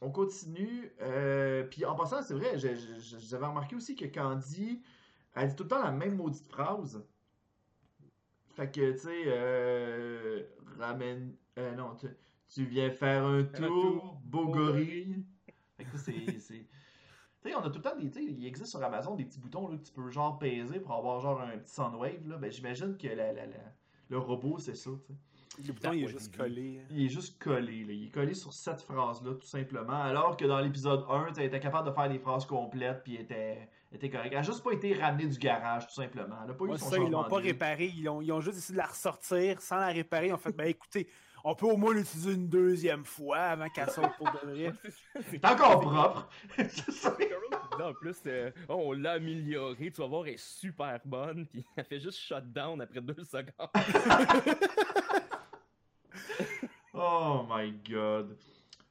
[0.00, 0.92] on continue.
[1.00, 4.82] euh, puis en passant, c'est vrai, j'avais remarqué aussi que Candy,
[5.34, 7.04] elle dit tout le temps la même maudite phrase.
[8.56, 10.42] Fait que, tu sais, euh,
[10.78, 11.36] ramène.
[11.76, 12.06] non, tu,
[12.48, 15.24] tu viens faire un tour, beau beau gorille.
[15.76, 16.66] Fait que ça, c'est.
[17.44, 18.10] Tu sais, on a tout le temps des.
[18.10, 20.80] Tu sais, il existe sur Amazon des petits boutons là, que tu peux genre peser
[20.80, 22.26] pour avoir genre un petit soundwave.
[22.26, 22.36] Là.
[22.38, 23.72] Ben, j'imagine que la, la- la-
[24.08, 25.18] le robot, c'est ça, tu sais.
[25.68, 26.80] Le bouton, il est juste il- collé.
[26.90, 27.92] Il est juste collé, là.
[27.92, 29.92] Il est collé sur cette phrase-là, tout simplement.
[30.02, 33.68] Alors que dans l'épisode 1, tu étais capable de faire des phrases complètes, puis était,
[33.92, 34.32] était correcte.
[34.32, 36.36] Elle a juste pas été ramenée du garage, tout simplement.
[36.44, 37.92] Elle a pas eu son ça, ils l'ont pas réparé.
[37.94, 40.28] Ils ont, ils ont juste essayé de la ressortir sans la réparer.
[40.28, 41.06] Ils ont fait, ben écoutez,
[41.44, 44.72] on peut au moins l'utiliser une deuxième fois avant qu'elle saute pour de vrai.
[45.30, 46.28] C'est encore propre.
[47.78, 51.44] Non, en plus, euh, oh, on l'a améliorée, tu vas voir, elle est super bonne,
[51.46, 53.68] puis elle fait juste shutdown après deux secondes.
[56.92, 58.36] Oh my god.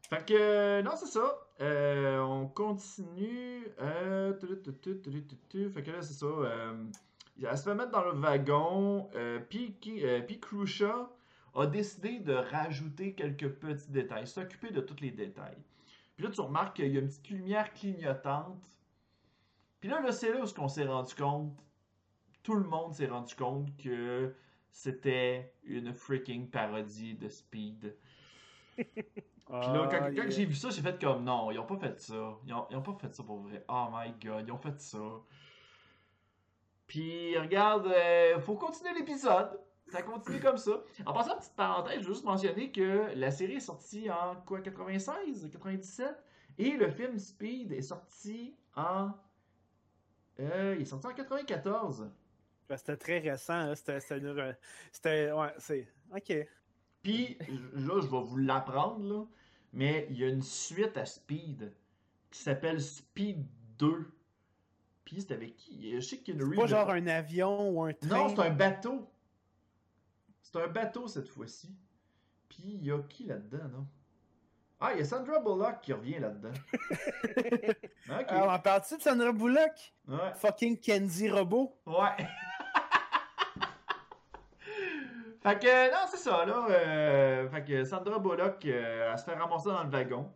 [0.09, 1.39] Fait que, euh, non, c'est ça.
[1.61, 3.67] Euh, on continue.
[3.79, 5.69] Euh, tu, tu, tu, tu, tu, tu.
[5.69, 6.25] Fait que là, c'est ça.
[6.25, 6.83] euh,
[7.41, 9.09] elle se fait mettre dans le wagon.
[9.15, 11.09] Euh, puis, qui- euh, puis Krusha
[11.55, 15.57] a décidé de rajouter quelques petits détails, s'occuper de tous les détails.
[16.15, 18.63] Puis là, tu remarques qu'il y a une petite lumière clignotante.
[19.79, 21.53] Puis là, là c'est là où on s'est rendu compte,
[22.41, 24.35] tout le monde s'est rendu compte que
[24.71, 27.95] c'était une freaking parodie de Speed.
[28.75, 28.87] Puis
[29.47, 32.37] là, quand, j'ai vu ça, j'ai fait comme non, ils ont pas fait ça.
[32.47, 33.63] Ils ont, ils ont pas fait ça pour vrai.
[33.69, 35.21] Oh my god, ils ont fait ça.
[36.87, 39.59] Puis regarde, euh, faut continuer l'épisode.
[39.93, 40.81] Ça continue comme ça.
[41.05, 44.59] En passant, petite parenthèse, je veux juste mentionner que la série est sortie en quoi,
[44.59, 46.07] 96, 97,
[46.57, 49.11] et le film Speed est sorti en,
[50.39, 52.09] euh, il est sorti en 94.
[52.67, 53.75] Ben, C'était très récent.
[53.75, 53.99] C'était.
[53.99, 54.55] C'était.
[54.91, 55.87] c'était- Ouais, c'est.
[56.15, 56.33] Ok.
[57.03, 57.37] Puis
[57.75, 59.25] là, je vais vous l'apprendre là,
[59.73, 61.71] mais il y a une suite à Speed
[62.31, 63.45] qui s'appelle Speed
[63.77, 64.11] 2.
[65.05, 65.93] Puis c'est avec qui?
[65.93, 68.07] Je sais qu'il y a une C'est pas genre un avion ou un train.
[68.07, 69.07] Non, c'est un bateau.
[70.53, 71.75] C'est un bateau cette fois-ci.
[72.47, 73.87] Puis il y a qui là-dedans, non?
[74.79, 76.51] Ah, il y a Sandra Bullock qui revient là-dedans.
[78.09, 78.25] ok.
[78.27, 79.93] Alors, on parle-tu de Sandra Bullock?
[80.07, 80.33] Ouais.
[80.35, 81.75] Fucking Kenzie Robot?
[81.87, 82.17] Ouais.
[85.41, 86.67] fait que, non, c'est ça, là.
[86.69, 90.31] euh, fait que Sandra Bullock, euh, elle se fait ramasser dans le wagon.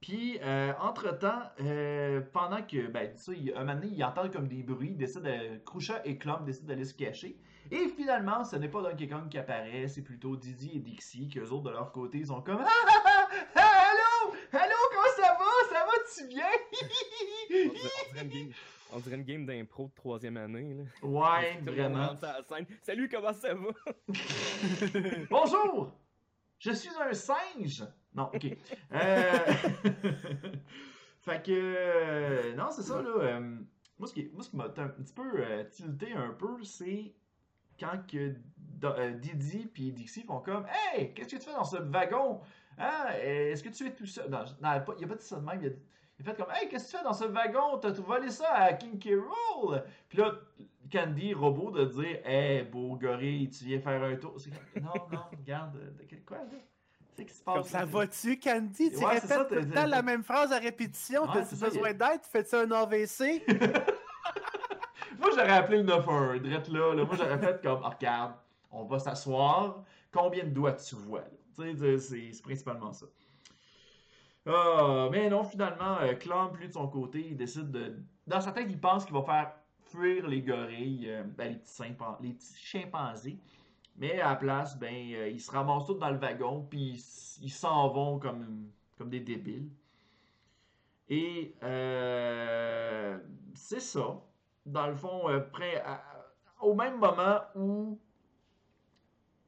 [0.00, 4.48] Puis, euh, entre-temps, euh, pendant que, ben, ça, il- un moment donné, ils entendent comme
[4.48, 7.36] des bruits, ils décident de, Krusha et Clump décident d'aller se cacher.
[7.70, 11.48] Et finalement, ce n'est pas Donkey Kong qui apparaît, c'est plutôt Didi et Dixie, qu'eux
[11.50, 15.36] autres, de leur côté, ils sont comme, ah, ah, ah, ah, allô, allô, comment ça
[15.38, 18.52] va, ça va, tu On dirait,
[18.92, 20.74] on dirait une game, game d'impro de troisième année.
[20.74, 20.84] Là.
[21.06, 22.16] ouais, vraiment.
[22.82, 23.70] Salut, comment ça va?
[25.28, 25.92] Bonjour!
[26.60, 27.84] Je suis un singe!
[28.14, 28.46] Non, ok.
[28.92, 29.32] Euh...
[31.22, 31.50] fait que.
[31.52, 33.08] euh, Non, c'est ça, là.
[33.10, 33.40] euh,
[33.98, 37.12] Moi, ce qui, moi, ce qui m'a un petit peu euh, tilté un peu, c'est
[37.78, 38.34] quand que
[39.18, 42.40] Didi puis Dixie font comme Hey, qu'est-ce que tu fais dans ce wagon?
[42.78, 43.08] Hein?
[43.22, 44.30] Est-ce que tu es tout seul?
[44.30, 45.60] Non, il il a pas dit ça de même.
[45.62, 45.70] Il a,
[46.18, 47.78] il a fait comme Hey, qu'est-ce que tu fais dans ce wagon?
[47.78, 49.10] T'as tout volé ça à King K.
[49.16, 49.82] Rool?
[50.08, 50.32] Puis là,
[50.90, 54.36] Candy, robot, de dire Hey, beau gorille, tu viens faire un tour.
[54.80, 56.58] Non, non, regarde, euh, quoi, là?
[57.14, 57.54] C'est qui se passe?
[57.54, 58.90] Comme ça va-tu, Candy?
[58.90, 61.22] Tu Ouais, c'est ça, répètes tout le temps la même phrase à répétition.
[61.22, 62.20] Ouais, T'as-tu besoin d'aide?
[62.22, 63.42] Fais-tu un AVC?
[65.18, 67.04] Moi, j'aurais appelé le 911, drette là, là.
[67.04, 68.32] Moi, j'aurais fait comme, Ah, regarde,
[68.70, 69.84] on va s'asseoir.
[70.12, 71.24] Combien de doigts tu vois,
[71.56, 73.06] c'est principalement ça.
[74.46, 76.14] Ah, mais non, finalement, euh,
[76.58, 78.02] lui, de son côté, il décide de...
[78.26, 79.52] Dans sa tête, il pense qu'il va faire
[79.90, 83.38] fuir les gorilles, euh, ben, les, petits chimpanzés.
[83.96, 87.02] Mais à la place, ben, euh, ils se ramassent tous dans le wagon, puis
[87.42, 89.68] ils s'en vont comme, comme des débiles.
[91.08, 93.18] Et euh,
[93.54, 94.20] c'est ça.
[94.64, 95.22] Dans le fond,
[96.60, 97.98] au même moment où,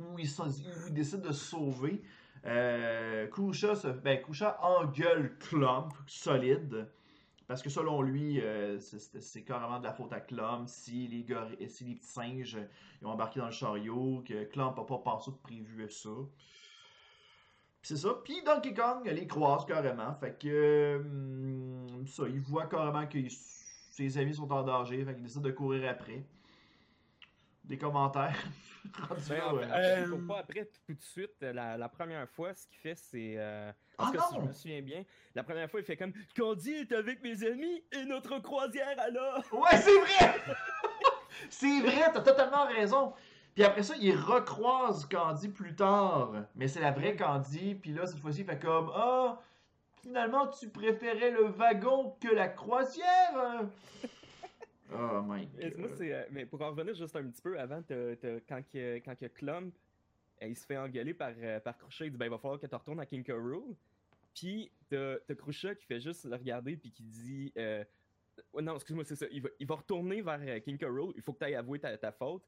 [0.01, 2.03] où, ils, décident de se sauver,
[2.47, 6.89] euh, Krusha, se, ben, Krusha engueule Clump solide.
[7.53, 11.69] Parce que selon lui, euh, c'est- carrément de la faute à Clump si les, gorilles-
[11.69, 12.65] si les petits singes euh,
[13.03, 16.09] ils ont embarqué dans le chariot, que Clump n'a pas pensé de prévu ça.
[17.83, 18.15] Puis c'est ça.
[18.25, 20.15] Puis Donkey Kong les croise carrément.
[20.15, 25.05] Fait que hum, ça, il voit carrément que ses amis sont en danger.
[25.05, 26.25] Fait qu'il décide de courir après.
[27.65, 28.35] Des commentaires.
[29.29, 31.37] Ben, Euh, il faut pas après tout de suite.
[31.41, 33.37] La, la première fois, ce qu'il fait, c'est.
[34.09, 34.47] Ah que si je non!
[34.47, 38.05] me souviens bien, la première fois, il fait comme Candy est avec mes amis et
[38.05, 39.43] notre croisière alors.
[39.53, 40.35] Ouais, c'est vrai!
[41.51, 43.13] c'est vrai, t'as totalement raison.
[43.55, 46.33] Puis après ça, il recroise Candy plus tard.
[46.55, 47.75] Mais c'est la vraie Candy.
[47.75, 49.41] Puis là, cette fois-ci, il fait comme Ah,
[50.03, 53.67] finalement, tu préférais le wagon que la croisière?
[54.95, 56.03] Oh my moi, god.
[56.03, 59.17] euh, mais pour en revenir juste un petit peu avant, t'as- t'as- quand, que, quand
[59.19, 59.73] que Clump
[60.43, 62.61] euh, il se fait engueuler par, euh, par Krusha, il dit ben, il va falloir
[62.61, 63.25] que tu retournes à King.
[64.35, 67.85] Puis t'as Krusha qui fait juste le regarder puis qui dit euh,
[68.61, 69.27] non, excuse-moi, c'est ça.
[69.31, 70.79] Il va, il va retourner vers euh, King.
[70.85, 71.13] Rool.
[71.17, 72.43] Il faut que tu ailles avouer ta, ta faute.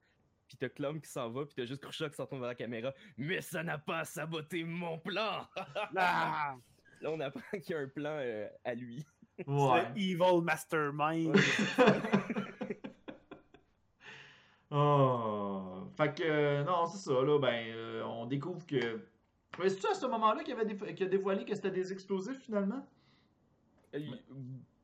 [0.48, 2.54] Puis t'as Clump qui s'en va, puis t'as juste Krusha qui s'en retourne vers la
[2.54, 2.92] caméra.
[3.16, 5.46] Mais ça n'a pas saboté mon plan!
[5.96, 6.56] Ah!
[7.00, 9.04] Là, on apprend qu'il y a un plan euh, à lui.
[9.38, 9.90] C'est Ouais.
[9.96, 11.34] evil mastermind.
[14.70, 15.88] Oh.
[15.96, 19.06] Fait que, euh, non, c'est ça, là, ben, euh, on découvre que.
[19.58, 22.86] Ouais, C'est-tu à ce moment-là qu'il avait a dévoilé que c'était des explosifs finalement?
[23.94, 24.00] Euh,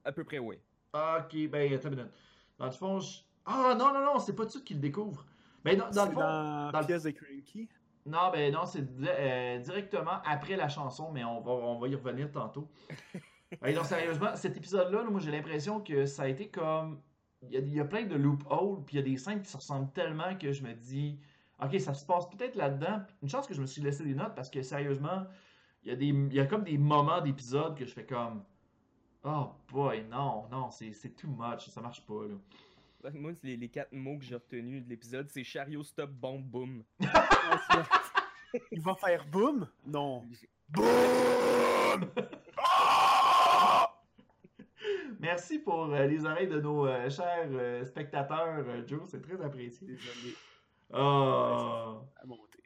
[0.05, 0.57] À peu près, oui.
[0.95, 2.13] Ok, ben, attends une minute.
[2.59, 4.83] Dans le fond, je- Ah, non, non, non, c'est pas tout de suite qu'il le
[4.83, 5.25] découvre.
[5.65, 6.21] Ben, dans, dans C'est le fond.
[6.21, 7.69] dans dans la le- pièce de Cranky?
[8.07, 11.95] Non, ben, non, c'est euh, directement après la chanson, mais on va, on va y
[11.95, 12.69] revenir tantôt.
[13.61, 17.03] Ben, non, sérieusement, cet épisode-là, là, moi, j'ai l'impression que ça a été comme.
[17.43, 19.43] Il y a, il y a plein de loopholes, puis il y a des scènes
[19.43, 21.19] qui se ressemblent tellement que je me dis.
[21.63, 23.03] Ok, ça se passe peut-être là-dedans.
[23.23, 25.27] Une chance que je me suis laissé des notes parce que sérieusement,
[25.83, 28.43] il y a, des, il y a comme des moments d'épisodes que je fais comme.
[29.25, 33.11] Oh boy, non, non, c'est c'est too much, ça marche pas là.
[33.15, 36.45] Moi, c'est les, les quatre mots que j'ai retenus de l'épisode, c'est chariot, stop, bombe,
[36.45, 36.83] boom.
[38.73, 39.69] Il va faire boom?
[39.87, 40.25] Non.
[45.21, 49.41] Merci pour euh, les oreilles de nos euh, chers euh, spectateurs, euh, Joe, c'est très
[49.43, 49.87] apprécié.
[49.87, 50.35] Désolé
[50.93, 51.95] Ah.
[52.23, 52.63] à monter.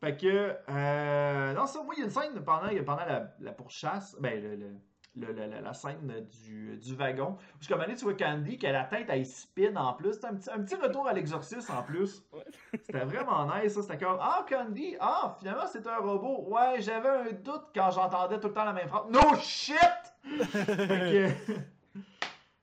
[0.00, 3.52] Fait que, euh, non, ça, moi, il y a une scène pendant, pendant la, la
[3.52, 4.76] pourchasse, ben, le, le-
[5.16, 8.14] le- la, la- la scène du, du wagon, parce qu'à un moment donné, tu vois
[8.14, 10.12] Candy qui a la tête, elle spin en plus.
[10.14, 12.22] C'est un petit, un petit retour à l'exorcisme en plus.
[12.32, 12.44] Ouais.
[12.84, 13.82] C'était vraiment nice, ça.
[13.82, 16.46] C'était comme, ah, Candy, ah, finalement, c'est un robot.
[16.48, 19.04] Ouais, j'avais un doute quand j'entendais tout le temps la même phrase.
[19.10, 19.78] No shit!
[20.24, 21.52] fait que.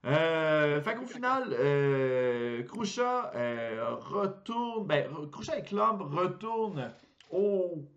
[0.06, 4.88] Euh, fait qu'au final, euh, Krusha euh, retourne.
[4.88, 6.92] Ben, Krusha et Clump retournent
[7.30, 7.88] au,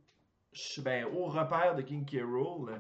[0.83, 2.23] ben, au repère de King K.
[2.23, 2.79] Rool.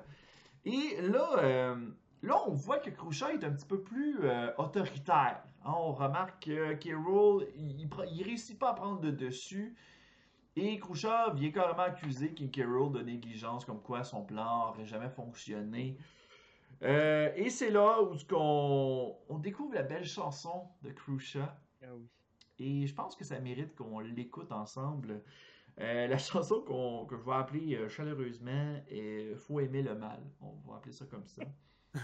[0.66, 1.74] Et là, euh,
[2.22, 4.18] là, on voit que Krusha est un petit peu plus
[4.58, 5.42] autoritaire.
[5.64, 6.94] Hein, on remarque que K.
[6.94, 7.88] Rool, il,
[8.22, 9.74] réussit pas à prendre de dessus.
[10.56, 12.60] Et Krusha vient carrément accuser King K.
[12.66, 15.96] Rool de négligence, comme quoi son plan n'aurait jamais fonctionné.
[16.85, 18.14] Euh, et c'est là où
[19.29, 21.59] on découvre la belle chanson de Krusha.
[21.83, 22.07] Ah oui.
[22.59, 25.23] Et je pense que ça mérite qu'on l'écoute ensemble.
[25.81, 30.23] Euh, la chanson qu'on, que je vais appeler euh, chaleureusement est Faut aimer le mal.
[30.40, 31.42] On va appeler ça comme ça.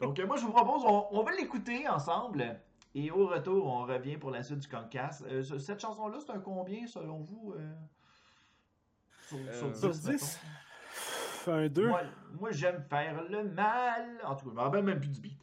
[0.00, 2.58] Donc, moi, je vous propose, on, on va l'écouter ensemble.
[2.94, 5.22] Et au retour, on revient pour la suite du Concast.
[5.26, 7.70] Euh, ce- cette chanson-là, c'est un combien selon vous euh,
[9.28, 10.16] sur, Euh, Sur 10, mettons?
[10.16, 10.40] 10?
[11.48, 11.86] Un 2?
[11.88, 12.00] Moi,
[12.38, 14.18] moi, j'aime faire le mal.
[14.24, 15.40] En tout cas, je me rappelle même plus du beat.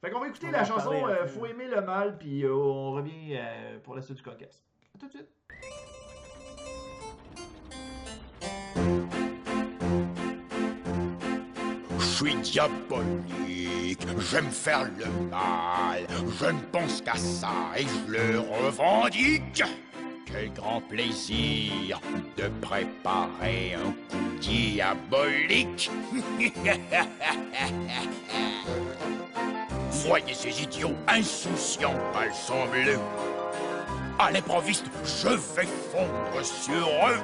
[0.00, 1.26] Fait qu'on va écouter On la va chanson euh.
[1.26, 4.62] Faut aimer le mal, puis euh, on revient euh, pour la suite du podcast.
[4.94, 5.28] À tout de suite.
[11.98, 16.04] Je suis diabolique, j'aime faire le mal,
[16.40, 19.62] je ne pense qu'à ça et je le revendique.
[20.30, 22.00] Quel grand plaisir
[22.36, 25.90] de préparer un coup diabolique.
[29.90, 32.98] Voyez ces idiots insouciants, palsambleux.
[34.18, 37.20] À l'improviste, je vais fondre sur eux.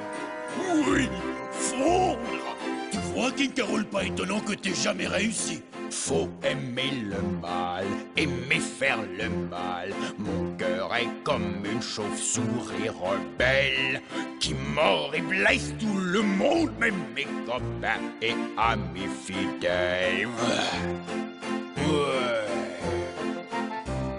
[0.87, 1.07] Oui,
[1.51, 2.55] fondre
[2.91, 5.61] Tu vois, King Carol, pas étonnant que t'aies jamais réussi.
[5.97, 9.91] Faut aimer le mal, aimer faire le mal.
[10.19, 14.01] Mon cœur est comme une chauve-souris rebelle
[14.39, 20.27] qui mord et blesse tout le monde, même mes copains et amis fidèles.
[21.77, 22.45] Ouais.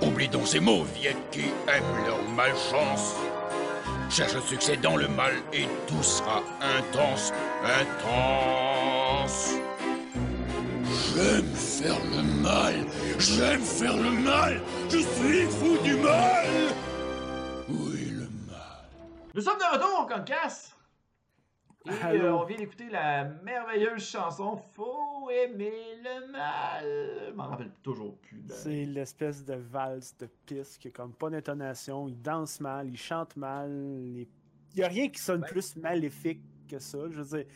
[0.01, 3.15] Oublie donc ces mauviettes qui aiment leur malchance.
[4.11, 6.43] Cherche le succès dans le mal et tout sera
[6.79, 9.55] intense, intense.
[11.17, 12.75] J'aime faire le mal,
[13.19, 16.47] j'aime faire le mal, je suis fou du mal.
[17.71, 18.85] Oui, le mal?
[19.35, 20.77] Nous sommes de retour au Concast.
[21.87, 22.25] Et Allô?
[22.25, 26.85] euh, on vient d'écouter la merveilleuse chanson Faut aimer le mal.
[27.29, 28.41] Je m'en rappelle toujours plus.
[28.43, 32.09] de- C'est l'espèce de valse de piste qui a comme pas d'intonation.
[32.09, 33.71] Il danse mal, il chante mal.
[33.71, 34.27] Il
[34.77, 35.49] n'y a rien qui sonne Ouais.
[35.49, 36.99] plus maléfique que ça.
[37.11, 37.47] Je veux dire.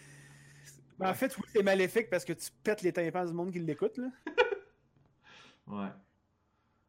[1.00, 3.58] Ben, en fait, oui, c'est maléfique parce que tu pètes les tympans du monde qui
[3.58, 4.08] l'écoute, là.
[5.66, 5.88] Ouais.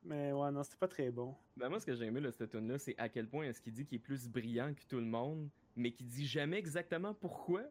[0.04, 1.36] Mais ouais, non, c'était pas très bon.
[1.56, 3.62] Ben moi, ce que j'ai aimé de cette tune là c'est à quel point est-ce
[3.62, 7.14] qu'il dit qu'il est plus brillant que tout le monde, mais qu'il dit jamais exactement
[7.14, 7.62] pourquoi.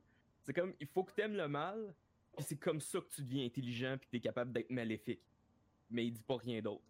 [0.45, 1.93] C'est comme, il faut que t'aimes le mal,
[2.37, 5.21] puis c'est comme ça que tu deviens intelligent, puis que t'es capable d'être maléfique.
[5.91, 6.85] Mais il dit pas rien d'autre.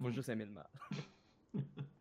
[0.00, 0.12] Faut Mm.
[0.12, 0.68] juste aimer le mal.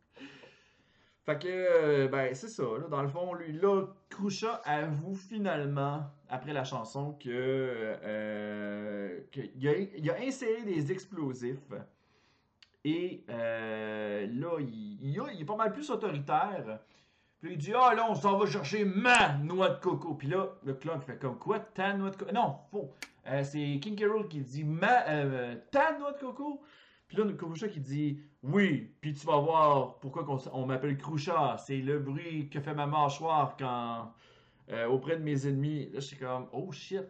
[1.25, 2.63] Fait que, euh, ben, c'est ça.
[2.63, 7.29] Là, dans le fond, lui, là, Krusha avoue finalement, après la chanson, que,
[8.03, 11.57] euh, qu'il a, il a inséré des explosifs.
[12.83, 16.79] Et euh, là, il, il a- il est pas mal plus autoritaire.
[17.39, 20.15] Puis il dit Ah là, on s'en va chercher ma noix de coco.
[20.15, 22.91] Puis là, le clone fait comme quoi Ta noix de coco Non, faux.
[23.27, 25.03] Euh, c'est King Carol qui dit ma,
[25.71, 26.61] Ta noix de coco.
[27.13, 31.57] Puis là, Krusha qui dit Oui, puis tu vas voir pourquoi on m'appelle Krusha.
[31.59, 34.11] C'est le bruit que fait ma mâchoire quand.
[34.69, 35.85] euh, auprès de mes ennemis.
[35.91, 37.03] Là, je suis comme Oh shit.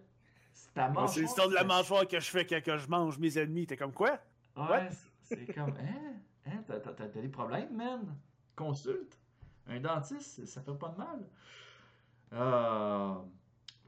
[0.54, 1.10] C'est ta mâchoire.
[1.10, 3.66] C'est l'histoire de la mâchoire que je fais quand que je mange mes ennemis.
[3.66, 4.20] T'es comme quoi?
[4.58, 4.90] Ouais,
[5.22, 6.14] c'est comme, hein,
[6.48, 8.16] hein, t'as des problèmes, man?
[8.56, 9.18] Consulte.
[9.68, 11.26] Un dentiste, ça fait pas de mal.
[12.34, 13.14] Euh,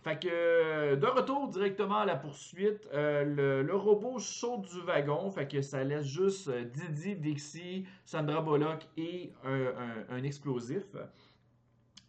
[0.05, 5.47] Fait que, de retour directement à la poursuite, euh, le, robot saute du wagon, fait
[5.47, 10.83] que ça laisse juste euh, Didi, Dixie, Sandra Bullock et un, explosif.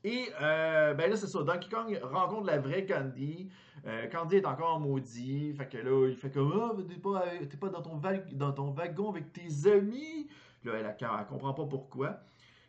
[0.05, 1.43] Et euh, ben là, c'est ça.
[1.43, 3.49] Donkey Kong rencontre la vraie Candy.
[3.87, 5.55] Euh, Candy est encore maudit.
[5.55, 8.53] Fait que là, il fait comme Ah, t'es pas, t'es pas dans, ton va- dans
[8.53, 10.29] ton wagon avec tes amis?
[10.65, 12.21] Là, elle, elle, elle comprend pas pourquoi.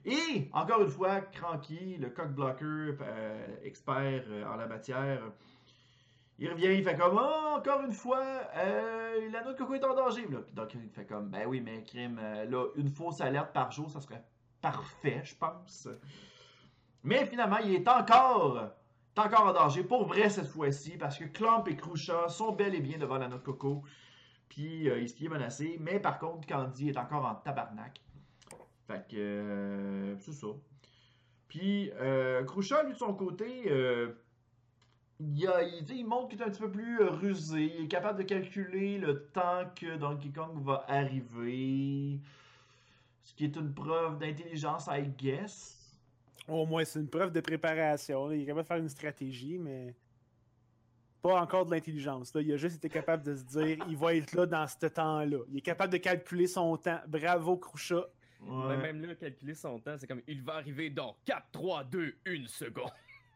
[0.05, 5.21] Et, encore une fois, Cranky, le cock blocker, euh, expert euh, en la matière,
[6.39, 8.23] il revient, il fait comme Ah, encore une fois,
[8.55, 10.27] euh, la noix de coco est en danger.
[10.29, 13.89] Là, donc, il fait comme Ben oui, mais crime, là, une fausse alerte par jour,
[13.89, 14.23] ça serait
[14.61, 15.89] parfait, je pense.
[17.03, 18.69] Mais finalement, il est encore,
[19.17, 22.81] encore en danger, pour vrai cette fois-ci, parce que Clump et Krusha sont bel et
[22.81, 23.83] bien devant la noix de coco.
[24.49, 28.01] Puis euh, il se est menacé, mais par contre, Candy est encore en tabarnak.
[28.87, 30.47] Fait que euh, c'est ça.
[31.47, 34.13] Puis euh, lui, de son côté, euh,
[35.19, 37.73] il, a- il, montre qu'il est un petit peu plus euh, rusé.
[37.77, 42.19] Il est capable de calculer le temps que Donkey Kong va arriver.
[43.23, 45.73] Ce qui est une preuve d'intelligence, I guess.
[46.47, 48.31] Au moins, c'est une preuve de préparation.
[48.31, 49.93] Il est capable de faire une stratégie, mais
[51.21, 52.31] pas encore de l'intelligence.
[52.35, 55.39] Il a juste été capable de se dire il va être là dans ce temps-là.
[55.49, 57.01] Il est capable de calculer son temps.
[57.07, 58.05] Bravo, Krusha.
[58.41, 58.77] Ouais.
[58.77, 62.47] Même là, calculer son temps, c'est comme il va arriver dans 4, 3, 2, 1
[62.47, 62.91] seconde.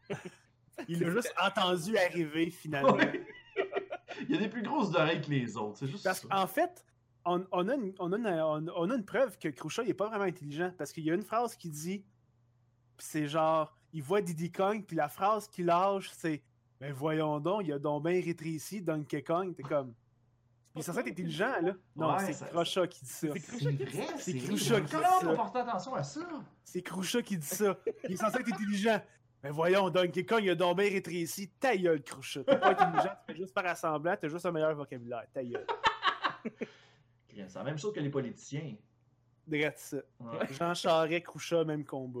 [0.88, 2.94] Il a juste entendu arriver finalement.
[2.94, 3.26] Ouais.
[4.22, 6.84] Il y a des plus grosses oreilles que les autres, c'est juste Parce qu'en fait,
[7.24, 10.08] on, on a une, on, a une, on- a une preuve que Krusha n'est pas
[10.08, 10.72] vraiment intelligent.
[10.78, 11.98] Parce qu'il y a une phrase qui dit
[12.96, 16.42] pis c'est genre, il voit Diddy Kong, puis la phrase qu'il lâche, c'est
[16.80, 19.54] Ben voyons donc, il a donc bien rétréci Donkey Kong.
[19.54, 19.94] T'es comme.
[20.74, 21.72] Il est censé être intelligent, là.
[21.96, 23.28] Non, Ouais, c'est ça- Krusha qui dit ça.
[23.34, 25.28] C'est C'est vrai, C'est c'est Krusha qui dit Comment ça.
[25.28, 26.20] on porte attention à ça?
[26.64, 27.76] C'est Krusha qui dit ça.
[28.04, 29.00] Il est censé être intelligent.
[29.42, 31.48] Ben voyons, Donkey Kong, il a bien rétréci.
[31.60, 32.44] Ta gueule, Krusha.
[32.44, 35.24] T'es pas intelligent, tu fais juste par assemblant, t'as juste un meilleur vocabulaire.
[35.34, 35.66] Ta gueule.
[37.34, 38.74] C'est la même chose que les politiciens.
[39.46, 39.96] Drette ça.
[40.20, 40.46] Ouais.
[40.52, 42.20] Jean Charest, Krusha, même combat.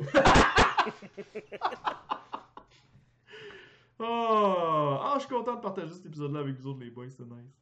[3.98, 4.98] Oh!
[5.04, 7.52] Ah, je suis content de partager cet épisode-là avec vous autres, les boys, c'est nice.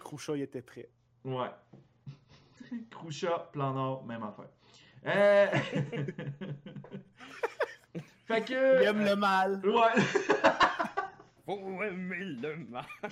[0.00, 0.88] Krusha, il était prêt.
[1.24, 1.48] Ouais.
[2.90, 4.48] Krusha, plan nord, même affaire.
[5.06, 5.46] Euh...
[8.26, 8.82] fait que.
[8.82, 9.60] Il aime le mal.
[9.64, 10.02] Ouais.
[11.46, 12.84] Faut aimer le mal.
[13.02, 13.08] à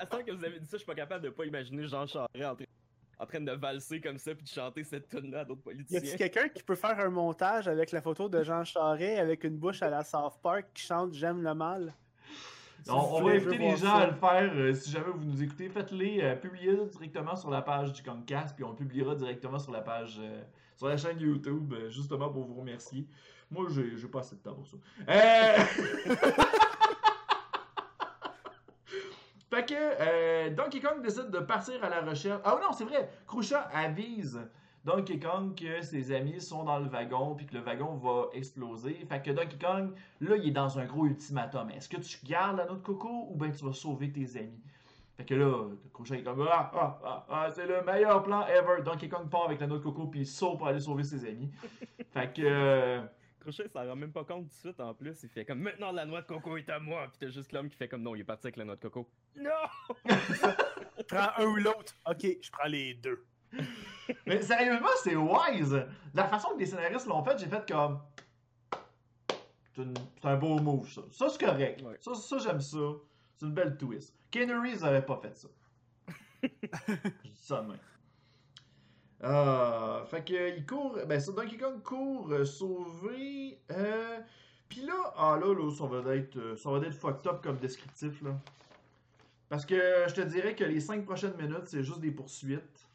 [0.00, 2.06] ce temps que vous avez dit ça, je suis pas capable de pas imaginer Jean
[2.06, 2.64] Charest en train,
[3.18, 5.70] en train de valser comme ça puis de chanter cette tune là à d'autres Y
[5.72, 6.16] a-t-il politiciens.
[6.16, 9.82] quelqu'un qui peut faire un montage avec la photo de Jean Charest avec une bouche
[9.82, 11.92] à la South Park qui chante J'aime le mal?
[12.88, 13.94] On, on va inviter les gens ça.
[13.96, 14.50] à le faire.
[14.54, 16.20] euh, si jamais vous nous écoutez, faites-les.
[16.22, 19.80] euh, Publiez-le directement sur la page du Concast, puis on le publiera directement sur la
[19.82, 20.42] page, euh,
[20.76, 23.06] sur la chaîne YouTube, euh, justement pour vous remercier.
[23.50, 24.76] Moi, j'ai j'ai pas assez de temps pour ça.
[29.50, 32.40] Fait que Donkey Kong décide de partir à la recherche.
[32.44, 33.10] Ah non, c'est vrai.
[33.26, 34.40] Krusha avise
[34.84, 38.94] Donkey Kong que ses amis sont dans le wagon puis que le wagon va exploser.
[39.08, 41.70] Fait que Donkey Kong, là, il est dans un gros ultimatum.
[41.70, 44.60] Est-ce que tu gardes la noix de coco ou bien tu vas sauver tes amis?
[45.18, 48.82] Fait que là, Krusha est comme Ah, ah, ah, ah, c'est le meilleur plan ever.
[48.82, 51.26] Donkey Kong part avec la noix de coco puis il saute pour aller sauver ses
[51.28, 51.50] amis.
[52.12, 52.42] fait que.
[52.42, 53.02] euh,
[53.40, 55.22] Crochet, ça rend même pas compte tout de suite en plus.
[55.22, 57.06] Il fait comme maintenant la noix de coco est à moi.
[57.08, 58.80] Puis t'as juste l'homme qui fait comme non, il est parti avec la noix de
[58.80, 59.08] coco.
[59.36, 59.50] Non!
[61.08, 61.94] Prends un ou l'autre.
[62.06, 63.24] Ok, je prends les deux.
[64.26, 65.84] Mais sérieusement, c'est wise.
[66.14, 68.00] La façon que les scénaristes l'ont fait, j'ai fait comme.
[69.74, 69.84] C'est
[70.20, 71.02] c'est un beau move, ça.
[71.10, 71.82] Ça, c'est correct.
[71.82, 71.96] Ouais.
[72.00, 72.78] Ça, ça j'aime ça.
[73.36, 74.14] C'est une belle twist.
[74.30, 75.48] Keanu Reeves n'avait pas fait ça.
[76.42, 76.48] Je
[77.28, 77.78] dis ça de même.
[79.22, 80.98] Euh, fait que il court.
[81.06, 83.60] Ben, ça, Donkey Kong court euh, sauver.
[83.70, 84.18] Euh,
[84.68, 87.58] Puis là, ah là, là, ça va être, euh, ça va être fucked up comme
[87.58, 88.30] descriptif là.
[89.48, 92.88] Parce que je te dirais que les 5 prochaines minutes, c'est juste des poursuites.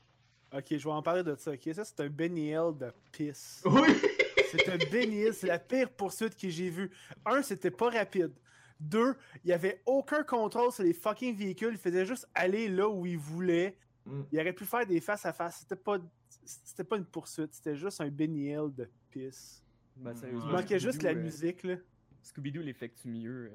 [0.56, 1.52] Ok, je vais en parler de ça.
[1.52, 3.62] Ok, ça c'est un Benny Hill de pisse.
[3.66, 3.90] Oui!
[4.52, 6.90] C'est un Benny Hill, c'est la pire poursuite que j'ai vue.
[7.26, 8.32] Un, c'était pas rapide.
[8.80, 11.72] Deux, il y avait aucun contrôle sur les fucking véhicules.
[11.74, 13.76] Il faisait juste aller là où il voulait.
[14.06, 14.22] Mm.
[14.32, 15.58] Il aurait pu faire des face à face.
[15.62, 15.98] C'était pas,
[16.46, 17.54] c'était pas une poursuite.
[17.54, 19.62] C'était juste un Hill de pisse.
[19.98, 20.18] Ben, Mm.
[20.18, 21.76] sérieusement, Il manquait juste la euh, musique, là.
[22.24, 23.52] Scooby-Doo l'effectue mieux.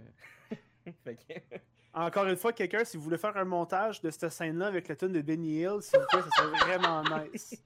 [0.51, 0.57] euh?
[1.05, 1.57] fait que...
[1.93, 4.95] Encore une fois, quelqu'un, si vous voulez faire un montage de cette scène-là avec la
[4.97, 7.63] tune de Benny Hill, s'il vous plaît, ça serait vraiment nice.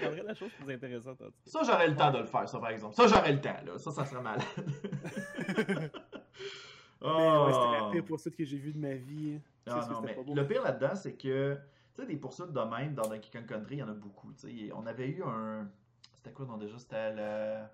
[0.00, 1.36] Ça rendrait la chose plus intéressante en tout cas.
[1.46, 2.94] Ça, j'aurais le temps de le faire, ça, par exemple.
[2.94, 3.78] Ça, j'aurais le temps, là.
[3.78, 4.44] Ça, ça serait malade.
[4.56, 4.64] Mais
[5.64, 7.90] ouais, c'était la Oh.
[7.90, 9.40] pire poursuite que j'ai vue de ma vie.
[9.66, 11.54] Ah non, mais le pire là-dedans, c'est que,
[11.94, 14.32] tu sais, des poursuites de même dans Donkey Kong Country, il y en a beaucoup.
[14.32, 14.72] tu sais.
[14.74, 15.68] On avait eu un.
[16.16, 17.64] C'était quoi, non, déjà C'était le.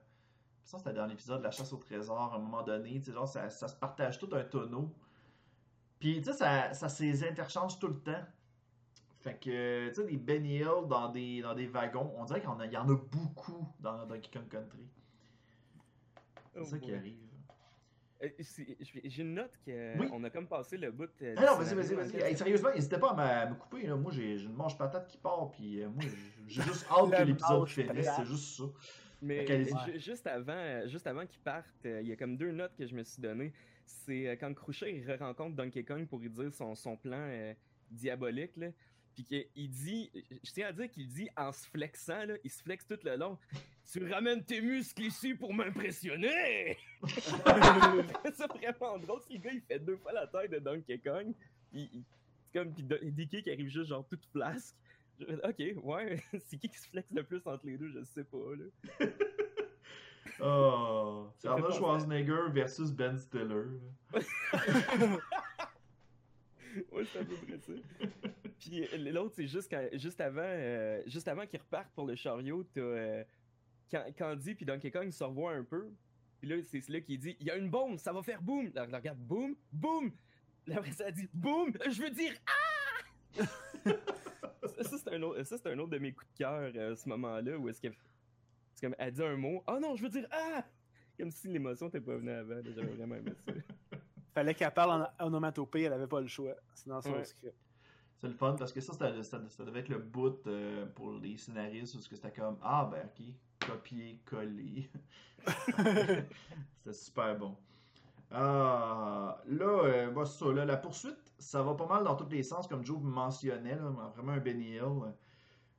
[0.64, 2.94] Ça, c'était dans l'épisode de la chasse au trésor, à un moment donné.
[2.94, 4.92] Tu sais, genre, ça, ça se partage tout un tonneau.
[5.98, 8.24] Puis, tu sais, ça, ça s'interchange interchange tout le temps.
[9.20, 12.48] Fait que, tu sais, des Benny Hill dans des, dans des wagons, on dirait qu'il
[12.48, 14.86] y en a, beaucoup dans Donkey Kong Country.
[16.52, 17.18] C'est Oh ça qui arrive.
[18.22, 18.28] Euh,
[19.04, 20.08] J'ai une note que Oui.
[20.12, 21.10] on a comme passé le bout.
[21.22, 22.22] euh, Ah du non, vas-y, vas-y, vas-y.
[22.22, 23.86] Hey, sérieusement, n'hésitez pas à me, couper.
[23.86, 23.96] Là.
[23.96, 26.04] Moi, j'ai une manche patate qui part, puis euh, moi,
[26.46, 28.10] j'ai juste hâte que l'épisode finisse.
[28.16, 28.64] C'est juste ça.
[29.22, 32.94] Mais juste avant, juste avant qu'ils partent, il y a comme deux notes que je
[32.94, 33.52] me suis donné.
[33.86, 37.54] C'est euh, quand Crouchet il rencontre Donkey Kong pour lui dire son, son plan euh,
[37.90, 38.68] diabolique là.
[39.14, 40.10] Puis qu'il dit,
[40.44, 43.38] je tiens à dire qu'il dit en se flexant il se flexe tout le long.
[43.90, 46.76] Tu ramènes tes muscles ici pour m'impressionner.
[48.34, 49.22] c'est vraiment drôle.
[49.30, 51.32] Le gars il fait deux fois la taille de Donkey Kong,
[51.72, 52.04] il-
[52.52, 54.74] comme puis Dicky qui arrive juste genre toute flasque.
[55.18, 58.24] Je- Ok, ouais, c'est qui qui se flexe le plus entre les deux, je sais
[58.24, 59.06] pas là.
[60.40, 63.64] Oh, c'est Ça fait Arnold Schwarzenegger versus Ben Stiller.
[66.92, 67.72] Ouais, c'est à peu près ça.
[68.58, 72.14] Puis euh, l'autre, c'est juste, quand- juste avant, euh, juste avant qu'ils repartent pour le
[72.16, 73.24] chariot, t'as euh,
[73.90, 75.88] Can- Candy puis Donkey Kong se revoient un peu.
[76.38, 78.70] Puis là, c'est là qu'il dit Il y a une bombe, ça va faire boum.
[78.74, 80.12] Là, là, regarde, boum, boum.
[80.66, 83.42] Là, après, ça dit boum, je veux dire ah
[84.66, 86.94] Ça, ça, c'est un, autre- ça, c'est un autre de mes coups de cœur, euh,
[86.96, 87.88] ce moment-là, où est-ce que.
[88.76, 90.62] C'est comme, elle dit un mot Ah non, je veux dire ah
[91.18, 92.60] Comme si l'émotion t'était pas venue avant.
[92.62, 93.52] J'avais vraiment aimé ça.
[94.34, 96.54] Fallait qu'elle parle en onomatopée, elle avait pas le choix.
[96.74, 97.24] C'est dans son Ouais.
[97.24, 97.56] script.
[98.18, 101.12] C'est le fun parce que ça, c'était- ça, ça devait être le bout euh, pour
[101.14, 103.26] les scénaristes parce que c'était comme Ah, ben ok,
[103.66, 104.88] copier, coller.
[105.76, 107.56] c'était super bon.
[108.30, 112.28] Ah, là, euh, bah, c'est ça, là, la poursuite, ça va pas mal dans tous
[112.28, 115.12] les sens, comme Joe mentionnait, là, vraiment un Benny Hill.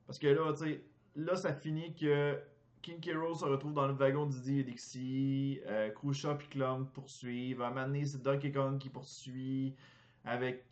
[0.06, 0.84] Parce que là, tu sais,
[1.16, 2.40] là, ça finit que
[2.88, 3.18] King K.
[3.18, 7.62] Rool se retrouve dans le wagon Diddy et Dixie, euh, Crucia et Clump poursuivent.
[7.62, 9.76] À un moment donné, c'est Donkey Kong qui poursuit
[10.24, 10.64] avec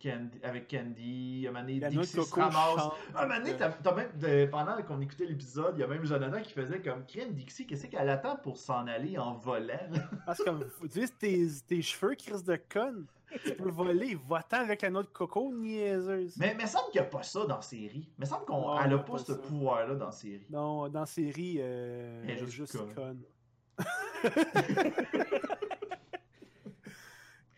[0.00, 0.38] Candy.
[0.44, 1.42] Avec Candy.
[1.44, 2.92] À un moment donné, Dixie se ramasse.
[3.16, 3.56] À un moment donné,
[3.96, 7.32] même, de- pendant qu'on écoutait l'épisode, il y a même Jonathan qui faisait comme Crème
[7.32, 9.90] Dixie, qu'est-ce qu'elle attend pour s'en aller en volant?
[10.44, 13.06] comme, tu sais, tes, tes cheveux, Chris de conne.
[13.44, 16.36] Tu peux voler, va-t'en avec la note coco, niaiseuse.
[16.38, 18.08] Mais il me semble qu'il n'y a pas ça dans la série.
[18.16, 20.06] Il me semble qu'on Non, elle il y a a pas pas ce pouvoir-là dans
[20.06, 20.46] la série.
[20.50, 23.22] Non, dans la série, euh, Elle est juste juste conne.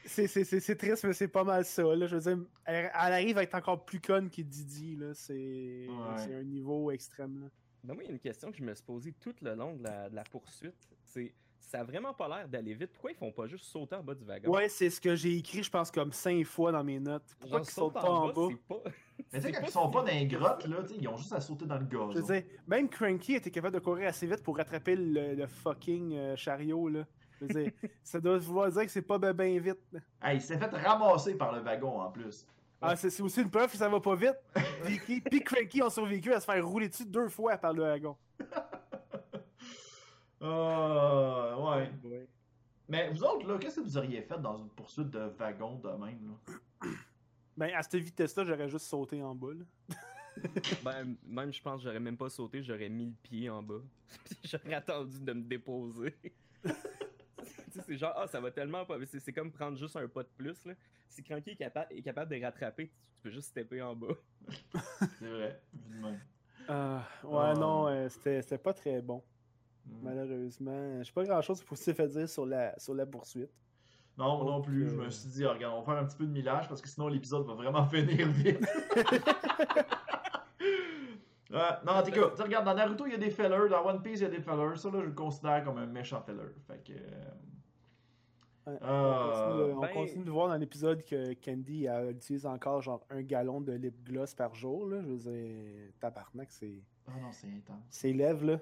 [0.04, 1.82] c'est, c'est, c'est, c'est triste, mais c'est pas mal ça.
[1.82, 2.06] Là.
[2.06, 4.96] Je veux dire, elle, elle arrive à être encore plus conne que Didi.
[4.96, 5.12] Là.
[5.14, 6.16] C'est, Ouais.
[6.18, 7.40] c'est un niveau extrême.
[7.42, 7.46] Là.
[7.84, 9.76] Ben, moi, il y a une question que je me suis posée tout le long
[9.76, 10.74] de la, de la poursuite.
[11.04, 12.90] C'est, ça a vraiment pas l'air d'aller vite.
[12.92, 14.50] Pourquoi ils font pas juste sauter en bas du wagon?
[14.50, 17.36] Ouais, c'est ce que j'ai écrit, je pense, comme cinq fois dans mes notes.
[17.38, 18.48] Pourquoi Genre, qu'ils sautent pas en bas?
[18.50, 18.82] c'est pas...
[19.32, 21.16] Mais tu sais, quand ils sont pas dans les grottes, là, tu sais, ils ont
[21.16, 22.12] juste à sauter dans le gazon.
[22.12, 25.46] Je veux dire, même Cranky était capable de courir assez vite pour rattraper le, le
[25.46, 26.88] fucking euh, chariot.
[26.88, 27.04] Là.
[27.40, 29.80] Je veux dire, ça doit vouloir dire que c'est pas ben, ben vite.
[30.22, 32.46] Hey, il s'est fait ramasser par le wagon en plus.
[32.80, 34.36] Ah, c'est aussi une preuve que ça va pas vite.
[34.84, 38.16] Vicky puis Cranky ont survécu à se faire rouler dessus deux fois par le wagon.
[40.40, 41.90] Ah, ouais.
[42.04, 42.28] Ouais.
[42.88, 45.88] Mais vous autres, là, qu'est-ce que vous auriez fait dans une poursuite de wagon de
[45.90, 46.36] même,
[46.82, 46.88] là?
[47.56, 49.52] Ben, à cette vitesse-là, j'aurais juste sauté en bas.
[49.54, 49.64] là.
[50.84, 53.80] Ben, même, je pense que j'aurais même pas sauté, j'aurais mis le pied en bas.
[54.44, 56.14] J'aurais attendu de me déposer.
[56.64, 56.70] Tu
[57.72, 58.96] sais, c'est genre, ah, ça va tellement pas.
[59.06, 60.74] C'est comme prendre juste un pas de plus, là.
[61.08, 64.14] Si Cranky est, capa- est capable de rattraper, tu, tu peux juste stepper en bas.
[65.18, 66.20] C'est vrai, vu de même.
[66.68, 67.54] Ah, ouais, Ah.
[67.54, 69.22] non, euh, c'était pas très bon.
[70.02, 71.02] Malheureusement.
[71.02, 73.50] J'ai pas grand-chose positif à dire sur la, sur la poursuite.
[74.16, 74.88] Non, moi non plus.
[74.88, 76.80] Je euh, me suis dit, regarde, on va faire un petit peu de millage parce
[76.82, 78.58] que sinon l'épisode va vraiment finir vite.
[81.50, 83.70] Ouais, non, en tout cas, regarde, dans Naruto, il y a des fillers.
[83.70, 84.76] Dans One Piece, il y a des fillers.
[84.76, 86.42] Ça, là, je le considère comme un méchant filler.
[86.66, 86.92] Fait que.
[86.92, 87.30] euh,
[88.66, 92.44] Ouais, on, continue, de- on ben- continue de voir dans l'épisode que Candy elle utilise
[92.44, 94.84] encore genre un gallon de lip gloss par jour.
[94.86, 95.00] Là.
[95.00, 96.82] Je veux dire, tabarnak, c'est.
[97.06, 97.82] Ah non, c'est intense.
[97.88, 98.58] Ses lèvres, là.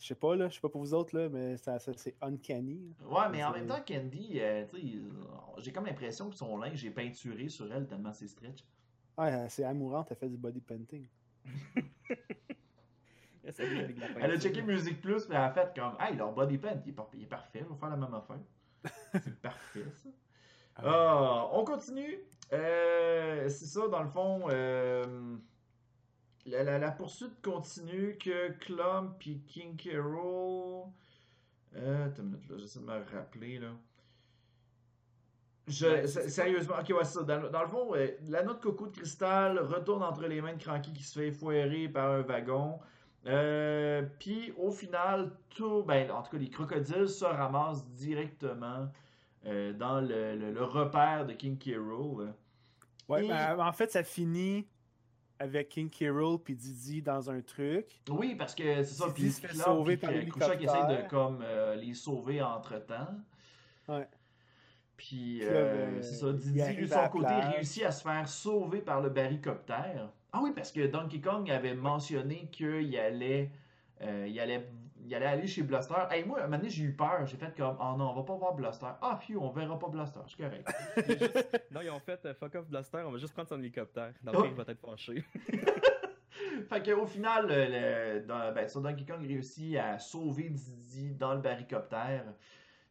[0.00, 0.48] Je sais pas, là.
[0.48, 2.94] Je sais pas pour vous autres, là, mais ça, ça- c'est uncanny.
[3.00, 3.06] là.
[3.08, 5.08] Ouais, mais en même temps, Candy, euh, tu sais, euh,
[5.58, 8.64] j'ai comme l'impression que son linge est peinturé sur elle tellement c'est stretch.
[9.16, 11.06] Ah, c'est amourante, elle fait du body painting.
[13.46, 16.90] Elle a checké Musique Plus, mais elle a fait comme Hey, leur body paint, il
[16.90, 18.38] est, par- il est parfait, on va faire la même affaire.
[19.22, 20.08] C'est parfait, ça.
[20.76, 22.18] Ah, on continue.
[22.52, 24.46] Euh, c'est ça, dans le fond.
[24.50, 25.36] euh,
[26.46, 29.76] la, la- la poursuite continue que Clump et King.
[29.98, 30.88] Rool.
[31.76, 33.68] Euh, attends une minute, là, j'essaie de me rappeler, là.
[35.66, 37.22] Je, sérieusement, ok, ouais, c'est ça.
[37.22, 40.52] Dans, le- dans le fond, euh, la note coco de cristal retourne entre les mains
[40.52, 42.78] de Cranky qui se fait foirer par un wagon.
[43.26, 48.90] Euh, Puis au final, tout, ben, en tout cas, les crocodiles se ramassent directement
[49.46, 51.58] euh, dans le, le- le repère de King.
[51.78, 52.34] Rool.
[53.08, 54.66] Ouais, Et- ben, en fait, ça finit
[55.44, 56.08] avec King K.
[56.10, 57.86] Rool puis Didi dans un truc.
[58.08, 59.06] Oui, parce que c'est ça.
[59.08, 62.84] Didi Puis se fait sauver par que Krushak essaie de comme euh, les sauver entre
[62.84, 63.14] temps.
[63.88, 64.08] Ouais.
[64.96, 66.32] Puis euh, ben, c'est ça.
[66.32, 70.10] Didi, de son côté, réussit à se faire sauver par le barricoptère.
[70.32, 73.50] Ah oui, parce que Donkey Kong avait mentionné qu'il allait,
[74.02, 74.66] euh, il allait,
[75.04, 75.94] il allait aller chez Blaster.
[76.10, 77.24] Hey, moi, à un moment donné, j'ai eu peur.
[77.26, 78.86] J'ai fait comme, oh non, on va pas voir Blaster.
[79.02, 80.20] Ah, phew, on verra pas Blaster.
[80.26, 80.68] C'est correct.
[81.08, 83.58] Il juste- Non, ils ont fait euh, fuck off Blaster, on va juste prendre son
[83.58, 84.12] hélicoptère.
[84.22, 84.44] Dans le Oh.
[84.46, 85.24] il va être fâché.
[86.68, 91.34] Fait qu'au final, le, le- dans- ben, ça, Donkey Kong réussit à sauver Didi dans
[91.34, 92.24] le barricoptère.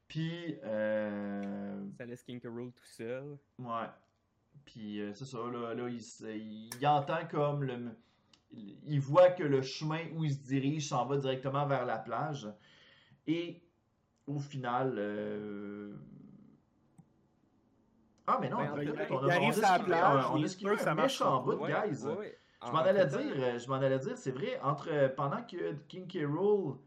[0.08, 2.46] Puis, euh, Ça laisse King K.
[2.48, 3.38] Rool tout seul.
[3.60, 3.88] ouais.
[4.66, 7.90] Puis, euh, c'est ça, là, là il, se- il entend comme le.
[8.86, 12.48] Il voit que le chemin où il se dirige s'en va directement vers la plage.
[13.28, 13.62] Et,
[14.28, 14.96] au final.
[14.98, 15.94] euh,
[18.26, 20.36] Ah, mais non, Ben, en fait, on a, il arrive on a la plage, on
[20.36, 21.56] a il esquivé peut que ça un marche méchant pas.
[21.56, 22.06] bout, Ouais, guys.
[22.06, 22.38] ouais, ouais.
[22.62, 25.44] Je En- m'en en allais dire, euh, je m'en allais dire, c'est vrai, entre pendant
[25.44, 26.26] que King K.
[26.26, 26.78] Rool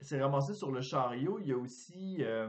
[0.00, 2.48] s'est ramassé sur le chariot, il y a aussi euh,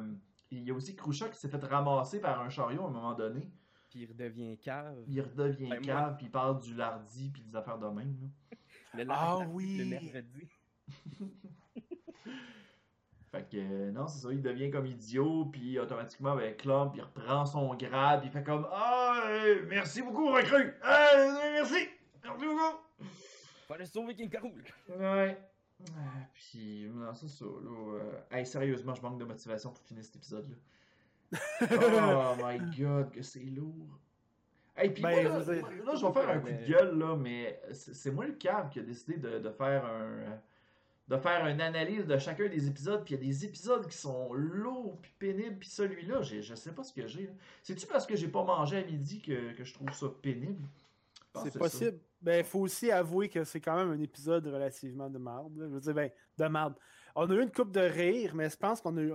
[0.51, 3.13] il y a aussi Krusha qui s'est fait ramasser par un chariot à un moment
[3.15, 3.49] donné.
[3.89, 4.95] Puis il redevient cave.
[5.07, 8.15] Il redevient Ben, moi- cave, puis il parle du lardi, puis des affaires de même.
[8.21, 8.27] là.
[8.97, 9.77] Le Ah oui.
[9.77, 10.47] Le mercredi.
[13.31, 17.01] Fait que euh, non, c'est ça, il devient comme idiot, puis automatiquement, ben, Clump, il
[17.01, 20.73] reprend son grade, il fait comme Ah, euh, merci beaucoup, recrue!
[20.85, 21.89] Euh, merci!
[22.23, 22.77] Merci beaucoup!
[23.67, 24.31] Fallait sauver King.
[24.41, 24.63] Rool.
[24.97, 25.37] Ouais.
[25.97, 27.93] Ah, puis, non, c'est ça, là.
[27.99, 30.55] euh, Hey, sérieusement, je manque de motivation pour finir cet épisode-là.
[31.61, 33.99] oh my god, que c'est lourd.
[34.77, 37.61] Hey, puis Ben, moi, là, je là, vais faire un coup de gueule, là, mais
[37.71, 40.41] c'est moi le cave qui a décidé de, de faire un.
[41.07, 43.97] de faire une analyse de chacun des épisodes, puis il y a des épisodes qui
[43.97, 47.29] sont lourds puis pénibles, puis celui-là, je sais pas ce que j'ai.
[47.63, 50.67] C'est-tu parce que j'ai pas mangé à midi que, que je trouve ça pénible?
[51.35, 51.59] C'est ça.
[51.59, 51.99] possible.
[52.21, 55.55] Ben, faut aussi avouer que c'est quand même un épisode relativement de marde.
[55.57, 55.65] là.
[55.67, 56.75] Je veux dire, ben, de marde.
[57.15, 59.13] On a eu une coupe de rire, mais je pense qu'on a eu.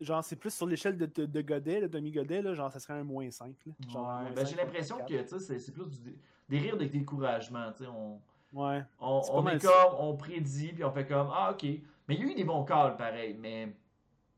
[0.00, 2.94] Genre, c'est plus sur l'échelle de, de, de Godet, le demi-Godet, là, genre, ça serait
[2.94, 3.54] un moins 5.
[3.66, 3.72] Là.
[3.90, 6.16] Genre, un Ouais, moins ben, 5, j'ai l'impression que tu sais, c'est c'est plus du-
[6.48, 7.72] des rires de découragement.
[7.72, 8.18] tu sais, On,
[8.52, 8.62] 4.
[8.62, 8.82] Ouais.
[9.00, 11.62] on, on est comme, on prédit, puis on fait comme, ah ok.
[12.08, 13.74] Mais il y a eu des bons calls pareil, mais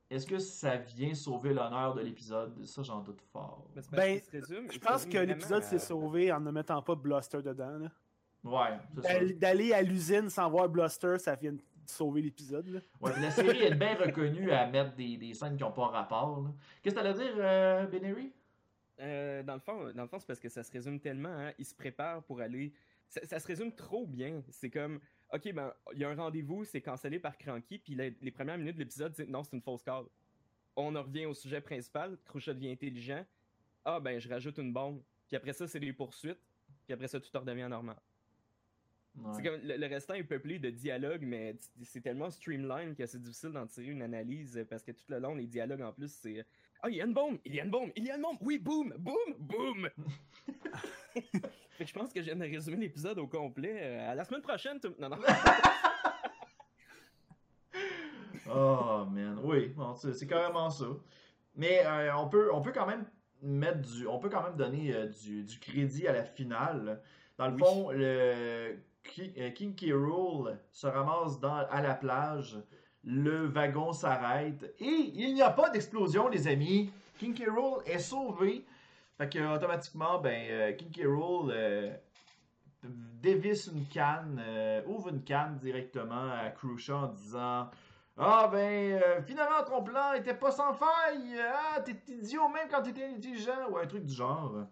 [0.09, 2.64] est-ce que ça vient sauver l'honneur de l'épisode?
[2.64, 3.66] Ça, j'en doute fort.
[3.92, 7.78] Ben, se résume- Je pense que l'épisode s'est sauvé en ne mettant pas Bluster dedans.
[7.78, 7.90] là.
[8.44, 9.09] Ouais, c'est ça.
[9.14, 11.61] D'aller d'aller à l'usine sans voir Bluster, ça vient de
[11.91, 12.82] sauver l'épisode.
[13.01, 16.49] Ouais, la série est bien reconnue à mettre des, des scènes qui n'ont pas rapport.
[16.82, 18.32] Qu'est-ce que t'allais dire, euh, Benary?
[19.01, 21.28] Euh, dans le fond, dans le fond, c'est parce que ça se résume tellement.
[21.28, 22.72] Hein, il se prépare pour aller.
[23.09, 24.43] Ça, ça se résume trop bien.
[24.51, 25.01] C'est comme,
[25.32, 28.59] ok, ben, il y a un rendez-vous, c'est cancellé par Cranky, puis les, les premières
[28.59, 30.05] minutes de l'épisode, c'est non, c'est une fausse call.
[30.74, 32.18] On en revient au sujet principal.
[32.24, 33.24] Crochet devient intelligent.
[33.84, 35.03] Ah ben, je rajoute une bombe.
[35.26, 36.41] Puis après ça, c'est les poursuites.
[36.84, 37.97] Puis après ça, tout redevient normal.
[39.19, 39.33] Ouais.
[39.35, 43.21] C'est comme le, le restant est peuplé de dialogues, mais c'est tellement streamline que c'est
[43.21, 46.45] difficile d'en tirer une analyse parce que tout le long, les dialogues en plus, c'est
[46.83, 48.23] Ah, il y a une bombe, il y a une bombe, il y a une
[48.23, 49.89] bombe, oui, boum, boum, boum.
[51.14, 53.77] fait que je pense que je viens de résumer l'épisode au complet.
[53.81, 54.95] Euh, à la semaine prochaine, tout...
[54.99, 55.17] non, non.
[58.49, 60.87] Oh man, oui, c'est c'est carrément ça.
[61.57, 63.05] Mais euh, on peut, on peut quand même
[63.43, 67.03] mettre du, on peut quand même donner euh, du, du crédit à la finale.
[67.39, 67.59] Dans le Oui.
[67.61, 68.77] fond, le
[69.38, 69.92] Euh, King K.
[69.92, 71.38] Rool se ramasse
[71.70, 72.59] à la plage,
[73.04, 76.90] le wagon s'arrête et il n'y a pas d'explosion, les amis.
[77.18, 77.48] King K.
[77.48, 78.64] Rool est sauvé.
[79.18, 81.07] Fait que automatiquement, ben euh, King K.
[81.07, 81.90] Rool euh,
[82.82, 84.42] dévisse une canne,
[84.86, 87.70] ouvre une canne directement à Crucia en disant
[88.16, 93.07] Ah ben finalement ton plan était pas sans faille, ah t'es idiot même quand t'étais
[93.07, 94.66] intelligent ou un truc du genre.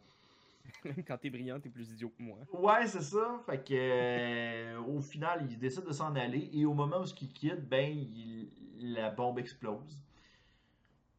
[0.97, 2.39] Même quand t'es brillant, t'es plus idiot que moi.
[2.53, 6.75] Ouais c'est ça, fait que euh, au final il décide de s'en aller et au
[6.75, 8.49] moment où il quitte, ben il-
[8.95, 9.99] la bombe explose.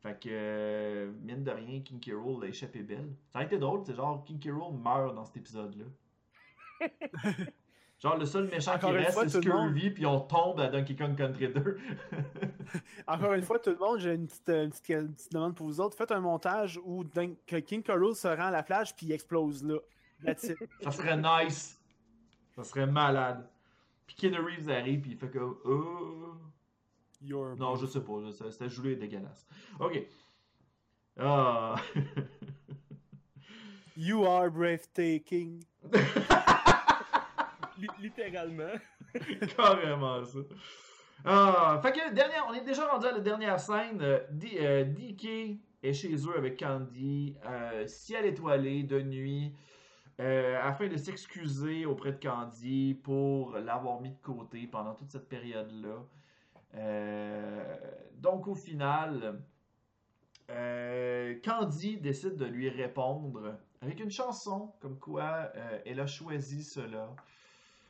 [0.02, 2.12] Fait que euh, mine de rien, King K.
[2.14, 3.16] Rool a échappé belle.
[3.30, 4.50] Ça a été drôle, c'est genre King K.
[4.52, 5.86] Rool meurt dans cet épisode-là.
[7.98, 11.16] Genre, le seul méchant Encore qui reste, c'est Scurvy, puis on tombe à Donkey Kong
[11.16, 11.78] Country 2.
[13.08, 15.56] Encore une fois, tout le monde, j'ai une petite, euh, une petite, une petite demande
[15.56, 15.96] pour vous autres.
[15.96, 17.04] Faites un montage où
[17.66, 17.84] King.
[17.88, 19.78] Rool se rend à la plage puis il explose là.
[20.24, 20.58] That's it.
[20.82, 21.80] Ça serait nice.
[22.56, 23.48] Ça serait malade.
[24.08, 25.58] Puis Keanu Reeves arrive, puis il fait comme.
[25.66, 26.36] Oh.
[27.22, 28.14] Your Non, je sais pas.
[28.32, 29.46] C'était et dégueulasse.
[29.80, 30.02] Ok.
[31.18, 31.76] Ah.
[33.98, 35.64] You are breathtaking.
[37.78, 38.74] Li- littéralement.
[39.56, 40.40] Carrément ça.
[41.28, 44.00] Ah, fait que dernière, on est déjà rendu à la dernière scène.
[44.02, 49.52] Euh, D- euh, DK est chez eux avec Candy, euh, ciel étoilé de nuit,
[50.20, 55.28] euh, afin de s'excuser auprès de Candy pour l'avoir mis de côté pendant toute cette
[55.28, 56.04] période-là.
[58.18, 59.42] Donc au final,
[60.48, 65.52] Candy décide de lui répondre avec une chanson comme quoi
[65.86, 67.16] elle a choisi cela.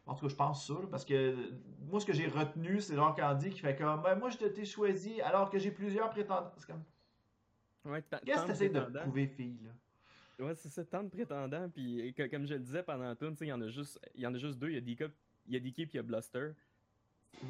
[0.07, 1.51] En tout cas, je pense ça, là, parce que euh,
[1.89, 4.65] moi, ce que j'ai retenu, c'est genre Candy qui fait comme Ben, Moi, je t'ai
[4.65, 6.51] choisi alors que j'ai plusieurs prétendants.
[6.57, 6.83] C'est comme
[7.85, 10.45] Ouais, Qu'est-ce que t'essayes de prouver, fille, là?
[10.45, 11.69] Ouais, c'est ça, tant de prétendants.
[11.69, 14.37] Puis comme je le disais pendant sais, il y en a juste, y en a
[14.37, 14.69] juste deux.
[14.69, 15.11] Il y a DK,
[15.47, 16.51] il y a DK puis il y a Bluster.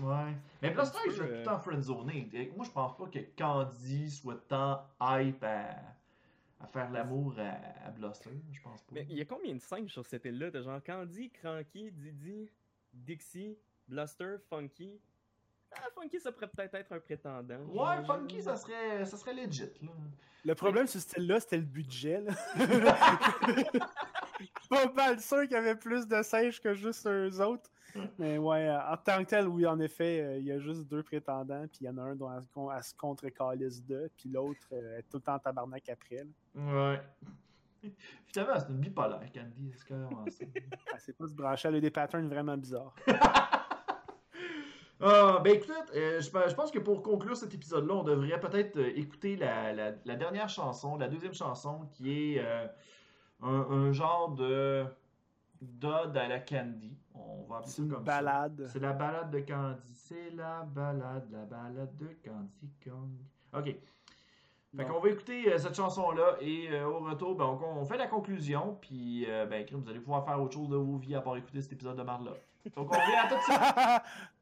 [0.01, 0.33] Ouais.
[0.61, 2.51] Mais Blaster, Un il joue tout euh, le temps friendzoné.
[2.55, 5.94] Moi, je pense pas que Candy soit tant hype à,
[6.65, 8.31] à faire l'amour à, à Bluster.
[8.51, 8.95] Je pense pas.
[8.95, 12.49] Mais il y a combien de singes sur cette île-là T'as genre Candy, Cranky, Didi,
[12.93, 13.57] Dixie,
[13.87, 14.99] Bluster, Funky?
[15.71, 17.59] Ah, Funky, ça pourrait peut-être être un prétendant.
[17.65, 19.91] Ouais, Funky, ça serait, ça serait legit, là.
[20.43, 22.21] Le problème sur ce style-là, c'était le budget.
[22.21, 22.33] Là.
[24.69, 27.69] Pas mal sûr qu'il y avait plus de singes que juste eux autres.
[28.19, 30.87] Mais ouais, euh, en tant que tel, oui, en effet, euh, il y a juste
[30.87, 32.29] deux prétendants, puis il y en a un dont
[32.71, 36.23] elle, se contre-calisse de, puis l'autre euh, est tout le temps en tabarnak après.
[36.55, 36.91] là.
[36.93, 37.01] Ouais.
[38.25, 39.71] Finalement, c'est une bipolaire, Candy.
[39.77, 40.45] C'est carrément ça.
[40.93, 42.95] Elle sait pas se brancher, elle a des patterns vraiment bizarres.
[45.01, 48.77] Ah, ben écoute, euh, je, je pense que pour conclure cet épisode-là, on devrait peut-être
[48.77, 52.65] euh, écouter la, la- la dernière chanson, la deuxième chanson, qui est euh,
[53.41, 54.85] un, un genre de
[55.61, 56.97] d'ode à la Candy.
[57.13, 58.63] On va appeler ça une comme balade.
[58.65, 58.73] ça.
[58.73, 59.93] C'est la balade de Candy.
[59.93, 63.11] C'est la balade, la balade de Candy Kong.
[63.53, 63.75] Ok.
[64.75, 67.97] Fait qu'on va écouter euh, cette chanson-là et euh, au retour, ben, on, on fait
[67.97, 68.77] la conclusion.
[68.81, 71.61] Puis, euh, ben, vous allez pouvoir faire autre chose de vos vies à part écouter
[71.61, 72.31] cet épisode de Marla.
[72.75, 74.03] Donc, on revient à tout de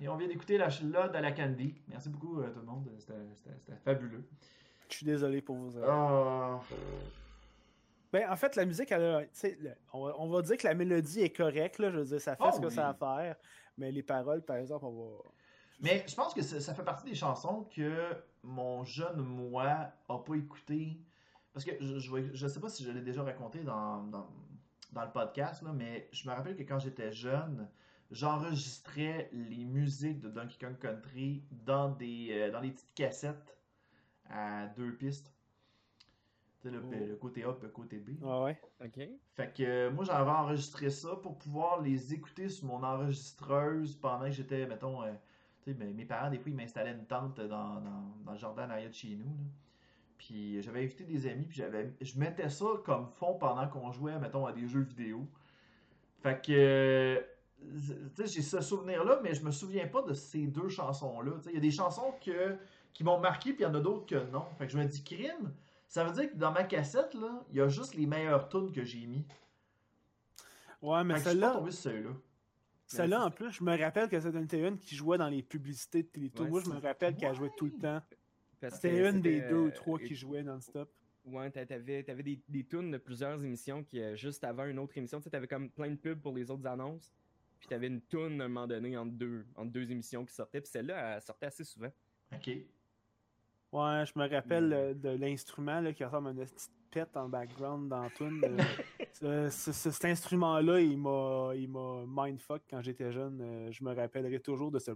[0.00, 1.74] Et on vient d'écouter la l'ode à la Candy.
[1.88, 4.24] Merci beaucoup euh, tout le monde, c'était fabuleux.
[4.88, 5.76] Je suis désolé pour vous.
[5.78, 5.84] euh.
[5.88, 6.60] Ah,
[8.12, 9.22] Ben, en fait, la musique, elle a,
[9.92, 12.36] on, va, on va dire que la mélodie est correcte, là, je veux dire, ça
[12.36, 12.72] fait Oh ce que oui.
[12.74, 13.36] ça a à faire,
[13.78, 15.18] mais les paroles, par exemple, on va...
[15.80, 20.18] Mais je pense que ça, ça fait partie des chansons que mon jeune moi a
[20.18, 21.00] pas écouté.
[21.52, 24.28] Parce que je, je, je sais pas si je l'ai déjà raconté dans, dans,
[24.92, 27.68] dans le podcast, là, mais je me rappelle que quand j'étais jeune,
[28.12, 33.58] j'enregistrais les musiques de Donkey Kong Country dans des, euh, dans des petites cassettes
[34.30, 35.34] à deux pistes.
[36.60, 36.90] Tu sais, le, Oh.
[37.08, 38.10] le côté A et le côté B.
[38.24, 38.60] Ah ouais?
[38.84, 39.00] Ok.
[39.34, 44.26] Fait que euh, moi, j'avais enregistré ça pour pouvoir les écouter sur mon enregistreuse pendant
[44.26, 45.12] que j'étais, mettons, euh,
[45.62, 48.38] tu sais, mes, mes parents, des fois, ils m'installaient une tente dans, dans, dans le
[48.38, 49.26] jardin arrière de chez nous.
[49.36, 49.44] là.
[50.18, 54.18] Puis j'avais invité des amis, puis j'avais, je mettais ça comme fond pendant qu'on jouait,
[54.20, 55.28] mettons, à des jeux vidéo.
[56.22, 57.20] Fait que, euh,
[58.24, 61.32] j'ai ce souvenir-là, mais je me souviens pas de ces deux chansons-là.
[61.46, 62.56] Il y a des chansons que,
[62.92, 64.44] qui m'ont marqué, puis il y en a d'autres que non.
[64.58, 65.52] Fait que je me dis, crime,
[65.88, 68.72] ça veut dire que dans ma cassette, là, il y a juste les meilleures tunes
[68.72, 69.24] que j'ai mis.
[70.80, 72.10] Ouais, mais Fait que je suis pas celle-là, celle-là.
[72.86, 76.08] celle-là, en plus, je me rappelle que c'était une qui jouait dans les publicités de
[76.08, 76.44] Télétoon.
[76.44, 78.02] Ouais, Moi, je me rappelle qu'elle jouait tout le temps.
[78.70, 80.88] C'était une des deux ou euh, trois qui et- jouaient non-stop.
[81.24, 84.78] Ouais, t'a- t'avais, t'avais des, des tunes de plusieurs émissions qui, euh, juste avant une
[84.80, 87.12] autre émission, t'avais comme plein de pubs pour les autres annonces.
[87.62, 90.60] Puis t'avais une tune à un moment donné entre deux, entre deux émissions qui sortaient.
[90.60, 91.92] Puis celle-là, elle sortait assez souvent.
[92.34, 92.48] Ok.
[92.48, 97.28] Ouais, je me rappelle euh, de l'instrument là, qui ressemble à une petite pète en
[97.28, 98.40] background dans la tune.
[98.44, 98.58] euh,
[99.12, 103.38] ce- ce- ce- cet instrument-là, il m'a, il m'a mindfuck quand j'étais jeune.
[103.40, 104.90] Euh, je me rappellerai toujours de ce.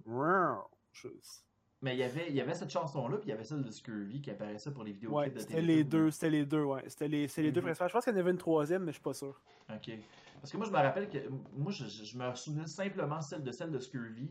[1.83, 3.71] Mais il y avait, il y avait cette chanson-là, puis il y avait celle de
[3.71, 6.83] Scurvy qui apparaissait pour les vidéos Ouais, de c'était les deux, c'était les deux, ouais.
[6.89, 7.67] C'était les, les deux Mhm.
[7.67, 7.89] principales.
[7.91, 9.41] Je pense qu'il y en avait une troisième, mais je suis pas sûr.
[9.73, 9.93] Ok.
[10.41, 11.19] Parce que moi, je me rappelle que.
[11.53, 14.31] Moi, je, me souvenais simplement celle de celle de Scurvy,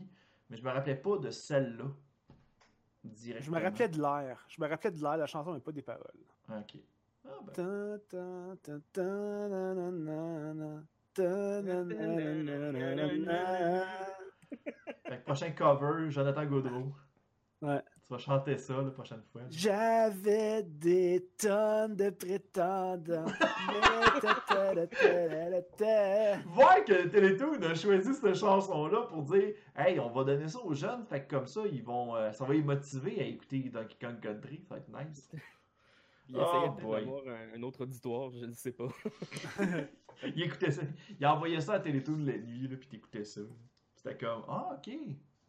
[0.50, 1.84] mais je me rappelais pas de celle-là.
[3.04, 4.44] Je me rappelais de l'air.
[4.48, 6.24] Je me rappelais de l'air, la chanson, mais pas des paroles.
[6.48, 6.76] Ok.
[7.24, 7.52] Ah, ben.
[15.06, 16.92] Fait que prochain cover, Jonathan Gaudreau.
[17.62, 17.82] Ouais.
[18.06, 19.42] Tu vas chanter ça la prochaine fois.
[19.50, 23.24] J'avais des tonnes de prétendants.
[26.46, 30.72] Voir que Télétoon a choisi cette chanson-là pour dire Hey, on va donner ça aux
[30.74, 33.96] jeunes, fait que comme ça, ils vont, euh, ça va les motiver à écouter Donkey
[34.00, 35.28] Kong Country, ça va être nice.
[36.28, 37.00] Il Oh essayait boy.
[37.04, 38.88] d'avoir un, un autre auditoire, je ne sais pas.
[40.24, 40.82] Il écoutait ça,
[41.20, 43.42] il a envoyé ça à Télétoon la nuit, là, puis t'écoutais ça.
[43.94, 44.94] C'était comme Ah, ok,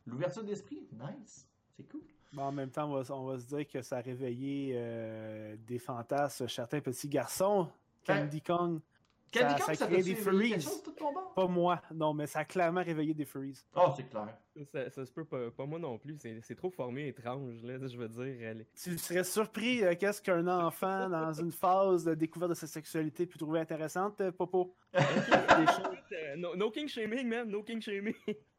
[0.05, 2.01] l'ouverture d'esprit, nice, c'est cool.
[2.33, 5.55] Bon, en même temps, on va, on va se dire que ça a réveillé euh,
[5.65, 7.67] des fantasmes chez certains petits garçons.
[8.05, 8.79] Candy Kong,
[9.33, 10.55] Candy Ça- Kong, ça ça crée des furries.
[11.35, 13.61] pas moi, non, mais ça a clairement réveillé des Furries.
[13.75, 14.29] Oh, c'est clair.
[14.71, 16.17] Ça, ça se peut pas, pas moi non plus.
[16.41, 18.65] C'est, trop formé étrange, là, je veux dire.
[18.81, 23.25] Tu serais surpris euh, qu'est-ce qu'un enfant dans une phase de découverte de sa sexualité
[23.25, 24.73] peut trouver intéressante, euh, Popo?
[24.93, 28.15] Des choses- Euh, no, no king shaming, man, no king shaming.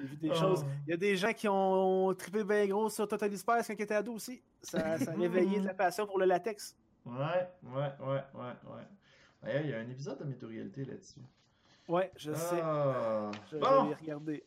[0.00, 0.34] J'ai vu des Oh.
[0.34, 0.64] choses.
[0.86, 3.82] Il y a des gens qui ont trippé bien gros sur Total Spice quand ils
[3.82, 4.42] étaient ados aussi.
[4.62, 6.76] Ça, ça a réveillé de la passion pour le latex.
[7.04, 7.14] Ouais,
[7.62, 8.82] ouais, ouais, ouais, ouais.
[9.42, 11.20] D'ailleurs, il y a un épisode de Météo-réalité là-dessus.
[11.88, 12.60] Ouais, je sais.
[12.62, 13.30] Ah.
[13.50, 14.44] Je, je Bon, regardé.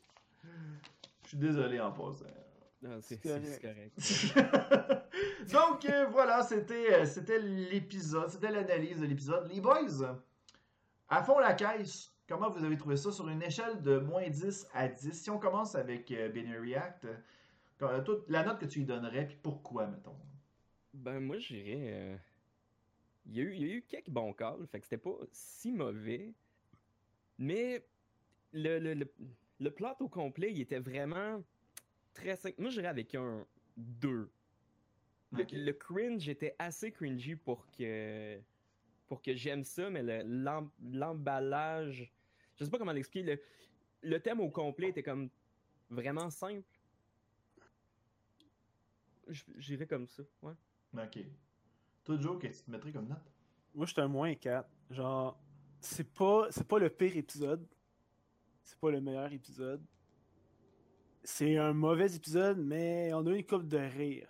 [1.23, 2.25] je suis désolé en passant.
[3.01, 3.95] C'est correct.
[5.51, 9.49] Donc euh, voilà, c'était euh, c'était l'épisode, c'était l'analyse de l'épisode.
[9.53, 10.19] Les boys,
[11.09, 14.67] à fond la caisse, comment vous avez trouvé ça sur une échelle de moins 10
[14.73, 15.13] à 10?
[15.13, 19.27] Si on commence avec euh, Benny React, euh, toi, la note que tu lui donnerais,
[19.27, 20.15] puis pourquoi, mettons?
[20.95, 21.91] Ben, moi, je dirais.
[21.93, 22.17] euh,
[23.27, 25.15] Il y, a eu, il y a eu quelques bons calls, fait que c'était pas
[25.31, 26.33] si mauvais.
[27.37, 27.85] Mais
[28.51, 29.13] le, le, le,
[29.59, 31.43] le plot au complet, il était vraiment
[32.13, 32.55] très simple.
[32.59, 33.45] Moi, je dirais avec un
[33.77, 34.31] 2.
[35.31, 38.39] Le, cringe était assez cringy pour que
[39.07, 42.11] pour que j'aime ça, mais le- l'em- l'emballage,
[42.57, 43.35] je sais pas comment l'expliquer.
[43.35, 45.29] Le, le thème au complet était comme
[45.89, 46.63] vraiment simple.
[49.55, 50.53] J'irais comme ça, ouais.
[50.97, 51.19] Ok.
[52.03, 53.31] Toi, Joe, qu'est-ce que tu te mettrais comme note?
[53.73, 54.69] Moi, je suis un moins 4.
[54.91, 55.39] Genre,
[55.79, 57.65] c'est pas, c'est pas le pire épisode.
[58.63, 59.81] C'est pas le meilleur épisode.
[61.23, 64.27] C'est un mauvais épisode, mais on a eu une coupe de rire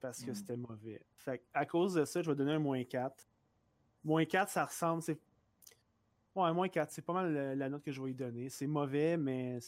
[0.00, 0.34] parce que Mm.
[0.34, 1.02] c'était mauvais.
[1.16, 3.26] Fait que, à cause de ça, je vais donner un moins 4.
[4.04, 5.00] Moins 4, ça ressemble.
[5.02, 5.18] C'est...
[6.34, 8.48] Ouais, moins 4, c'est pas mal la, la note que je vais lui donner.
[8.48, 9.60] C'est mauvais, mais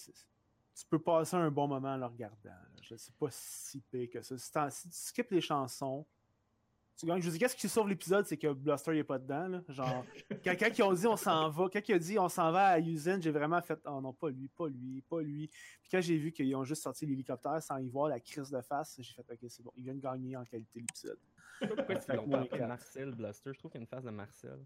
[0.77, 2.51] tu peux passer un bon moment en le regardant.
[2.83, 4.37] Je sais pas si pire que ça.
[4.71, 6.05] Si, tu skippes les chansons,
[6.97, 7.21] tu gagnes.
[7.21, 9.49] Je vous dis, qu'est-ce qui sauve l'épisode, c'est que Bluster n'est pas dedans.
[9.49, 9.63] Là.
[9.69, 10.05] Genre,
[10.43, 12.79] quelqu'un qui a dit on s'en va, quelqu'un qui a dit on s'en va à
[12.79, 15.49] Usain, j'ai vraiment fait oh non, pas lui, pas lui, pas lui.
[15.49, 18.61] Puis quand j'ai vu qu'ils ont juste sorti l'hélicoptère sans y voir la crise de
[18.61, 21.19] face, j'ai fait ok, c'est bon, il vient de gagner en qualité l'épisode.
[21.59, 22.67] Pourquoi ils l'ont moins pas.
[22.67, 23.53] Marcel Blaster.
[23.55, 24.59] Je trouve qu'il y a une face de Marcel.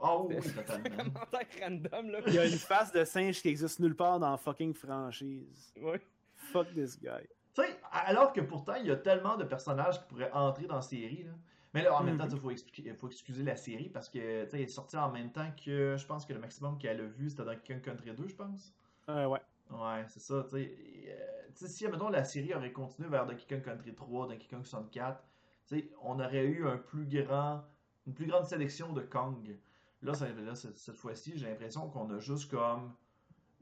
[0.00, 1.12] Oh oui, totalement.
[1.60, 2.20] random, là.
[2.26, 5.72] Il y a une face de singe qui existe nulle part dans la fucking franchise.
[5.80, 6.00] Ouais.
[6.34, 7.26] Fuck this guy.
[7.54, 10.76] Tu sais, alors que pourtant, il y a tellement de personnages qui pourraient entrer dans
[10.76, 11.24] la série.
[11.24, 11.32] Là.
[11.74, 12.40] Mais là, en même temps, Mhm.
[12.78, 15.50] il faut, excuser la série parce que tu sais, elle est sortie en même temps
[15.64, 18.34] que je pense que le maximum qu'elle a vu, c'était dans King Country 2, je
[18.34, 18.72] pense.
[19.08, 19.40] Euh, ouais.
[19.70, 20.44] Ouais, c'est ça.
[20.44, 23.62] Tu sais, Et, euh, tu sais, si, mettons, la série aurait continué vers Donkey Kong
[23.62, 25.22] Country 3, Donkey Kong 64,
[25.66, 27.64] tu sais, on aurait eu un plus grand,
[28.06, 29.56] une plus grande sélection de Kong.
[30.02, 32.92] Là, cette fois-ci, j'ai l'impression qu'on a juste comme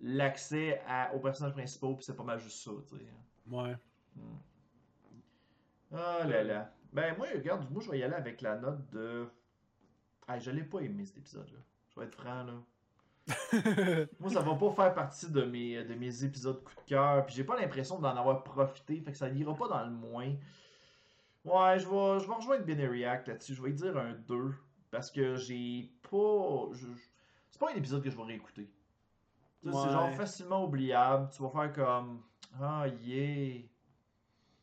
[0.01, 0.81] l'accès
[1.15, 3.05] aux personnages principaux, puis c'est pas mal juste ça, tu sais.
[3.51, 3.77] Ouais.
[4.17, 4.39] Hmm.
[5.93, 6.73] Ah là là.
[6.93, 9.27] Ben, moi, regarde, moi, je vais y aller avec la note de.
[10.27, 11.59] Ah, je l'ai pas aimé cet épisode-là.
[11.91, 12.55] Je vais être franc, là.
[14.21, 17.27] Moi, ça va pas faire partie de mes, de mes épisodes coup de cœur.
[17.27, 19.01] Puis j'ai pas l'impression d'en avoir profité.
[19.01, 20.35] Fait que ça n'ira pas dans le moins.
[21.45, 23.55] Ouais, je vais, je vais rejoindre Binary Act là-dessus.
[23.55, 24.55] Je vais dire un 2.
[24.91, 26.69] Parce que j'ai pas.
[26.73, 27.09] je- je-
[27.51, 28.71] C'est pas un épisode que je vais réécouter.
[29.65, 31.29] C'est genre facilement oubliable.
[31.35, 32.23] Tu vas faire comme.
[32.61, 33.63] Ah, yeah.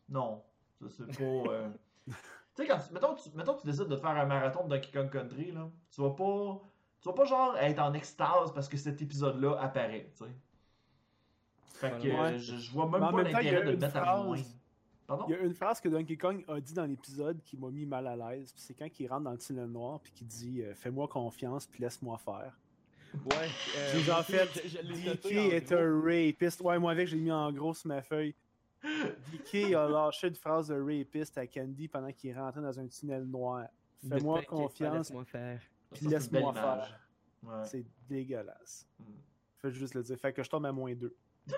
[0.08, 0.42] Non.
[0.88, 1.22] C'est pas.
[1.52, 1.68] euh,
[2.06, 2.12] tu
[2.54, 4.90] sais, quand tu, mettons, tu, mettons que tu décides de faire un marathon de Donkey
[4.92, 6.60] Kong Country, là, tu vas pas.
[7.00, 10.30] Tu vas pas genre être en extase parce que cet épisode-là apparaît, tu sais.
[11.74, 12.38] Fait que Ouais.
[12.38, 14.36] je, je vois même Mais pas l'intérêt de le mettre à moins.
[15.08, 15.24] Pardon?
[15.26, 17.86] Il y a une phrase que Donkey Kong a dit dans l'épisode qui m'a mis
[17.86, 18.52] mal à l'aise.
[18.54, 21.82] C'est quand il rentre dans le tunnel noir puis qu'il dit euh, Fais-moi confiance puis
[21.82, 22.56] laisse-moi faire.
[23.14, 23.48] Ouais.
[23.78, 26.60] euh, J'ai ok, fait je- je l'ai DK en est un rapiste.
[26.60, 28.34] Ouais, moi avec, j'ai mis en gros sur ma feuille.
[28.84, 33.24] DK a lâché une phrase de rapiste à Candy pendant qu'il rentrait dans un tunnel
[33.24, 33.66] noir.
[34.06, 35.60] Fais-moi confiance Laisse-moi faire.
[35.94, 37.00] puis laisse-moi faire.
[37.42, 37.64] Ouais.
[37.64, 38.86] C'est dégueulasse.
[39.00, 39.04] Mm.
[39.56, 40.18] Fais juste le dire.
[40.18, 41.16] Fait que je tombe à moins 2.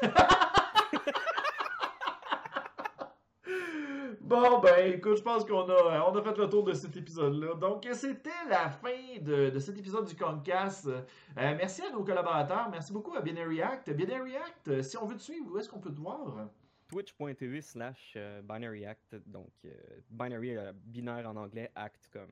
[4.31, 7.55] Bon, ben écoute, je pense qu'on a, on a fait le tour de cet épisode-là.
[7.57, 10.87] Donc, c'était la fin de, de cet épisode du Concast.
[10.87, 11.03] Euh,
[11.35, 12.69] merci à nos collaborateurs.
[12.71, 13.91] Merci beaucoup à Binary Act.
[13.91, 16.47] Binary Act, euh, si on veut te suivre, où est-ce qu'on peut te voir?
[16.87, 19.17] Twitch.tv slash euh, binary act.
[19.27, 19.71] Donc, euh,
[20.09, 22.31] binary, euh, binaire en anglais, act comme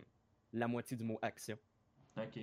[0.52, 1.56] la moitié du mot action.
[2.16, 2.38] Ok.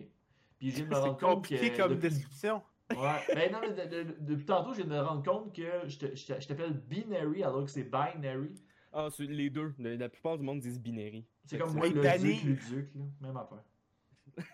[0.60, 1.47] Puis je viens de me C'est rendre compte
[1.78, 2.62] comme depuis- description.
[2.91, 2.97] Ouais.
[3.34, 5.88] Ben non, mais de- de- de- depuis tantôt, je viens de me rendre compte que
[5.88, 8.53] je t'appelle Binary alors que c'est Binary.
[8.98, 9.74] Ah, c'est les deux.
[9.78, 11.26] La, la plupart du monde disent binary.
[11.46, 12.41] C'est comme moi, le Danny.
[12.41, 13.02] duc, le duc, là.
[13.22, 13.64] Même affaire.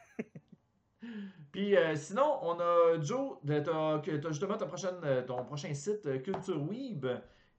[1.52, 6.20] Puis euh, sinon, on a Joe, t'as justement ta prochaine, euh, ton prochain site euh,
[6.20, 7.06] Culture Weeb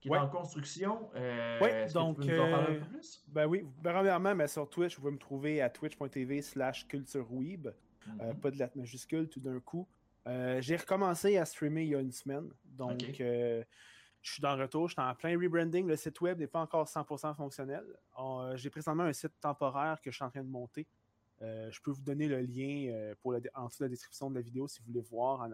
[0.00, 0.18] qui est Ouais.
[0.18, 1.10] en construction.
[1.14, 3.24] Euh, que donc, tu peux nous en parler un peu plus?
[3.28, 7.66] Ben oui, premièrement, ben sur Twitch, vous pouvez me trouver à twitch.tv slash cultureweeb.
[7.68, 8.40] Euh, Mhm.
[8.40, 9.86] pas de lettre majuscule tout d'un coup.
[10.26, 12.48] Euh, j'ai recommencé à streamer il y a une semaine.
[12.64, 12.98] Donc.
[14.22, 14.88] Je suis dans le retour.
[14.88, 15.86] Je suis en plein rebranding.
[15.86, 17.84] Le site web n'est pas encore 100% fonctionnel.
[18.16, 20.86] On- euh, j'ai présentement un site temporaire que je suis en train de monter.
[21.40, 24.36] Euh, je peux vous donner le lien euh, pour en dessous de la description de
[24.36, 25.50] la vidéo si vous voulez voir en,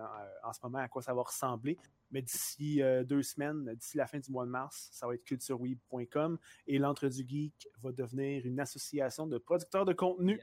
[0.46, 1.78] en- ce moment à quoi ça va ressembler.
[2.10, 6.38] Mais d'ici deux semaines, d'ici la fin du mois de mars, ça va être cultureweeb.com
[6.66, 10.40] et l'Entre du Geek va devenir une association de producteurs de contenu.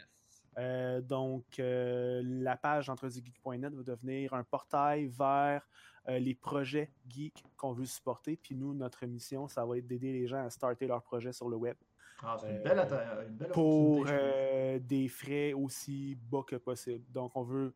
[0.57, 5.67] Euh, donc, euh, la page d'entredugeek.net va devenir un portail vers
[6.07, 8.37] euh, les projets geeks qu'on veut supporter.
[8.37, 11.49] Puis nous, notre mission, ça va être d'aider les gens à starter leurs projets sur
[11.49, 11.75] le web
[12.23, 14.05] Ah, c'est une belle, atta- une belle pour
[14.79, 17.03] des frais aussi bas que possible.
[17.11, 17.73] Donc, on veut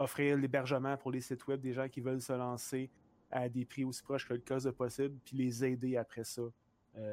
[0.00, 2.90] offrir l'hébergement pour les sites web des gens qui veulent se lancer
[3.30, 6.42] à des prix aussi proches que le cas de possible, puis les aider après ça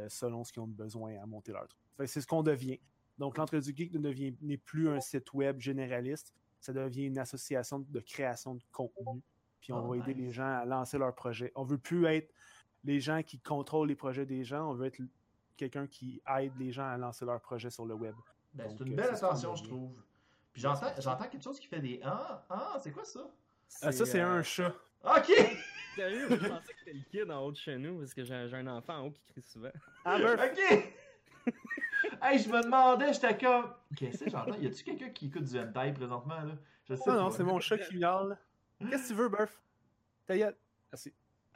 [0.07, 1.79] selon ce qu'ils ont besoin à monter leur truc.
[1.97, 2.79] Que C'est ce qu'on devient.
[3.17, 7.17] Donc, l'Entre du Geek ne devient- n'est plus un site web généraliste, ça devient une
[7.19, 9.21] association de création de contenu.
[9.61, 10.25] Puis on Oh, va aider nice.
[10.27, 11.51] les gens à lancer leurs projets.
[11.55, 12.31] On veut plus être
[12.83, 15.01] les gens qui contrôlent les projets des gens, on veut être
[15.57, 18.13] quelqu'un qui aide les gens à lancer leurs projets sur le web.
[18.53, 19.91] Ben, c'est une euh, belle c'est attention, je trouve.
[20.53, 23.27] Puis j'entends, j'entends quelque chose qui fait des ah, ah, c'est quoi ça?
[23.81, 24.73] Ah, ça, c'est euh, un chat.
[25.03, 25.31] Ok!
[25.95, 28.47] Sérieux, je pensais que c'était le kid en haut de chez nous parce que j'ai
[28.49, 29.71] j'ai un enfant en haut qui crie souvent.
[30.03, 30.93] Amber, Ok!
[32.31, 33.73] Hey, je me demandais, j'étais comme.
[33.95, 34.55] Qu'est-ce que j'entends?
[34.55, 36.53] Y a-tu quelqu'un qui écoute du hentai présentement, là?
[36.89, 37.35] Je sais non, non, pas.
[37.37, 38.37] c'est mon chat qui miaule.
[38.89, 39.61] Qu'est-ce que tu veux, Burf?
[40.27, 40.55] Ta gueule.
[40.91, 41.13] Merci.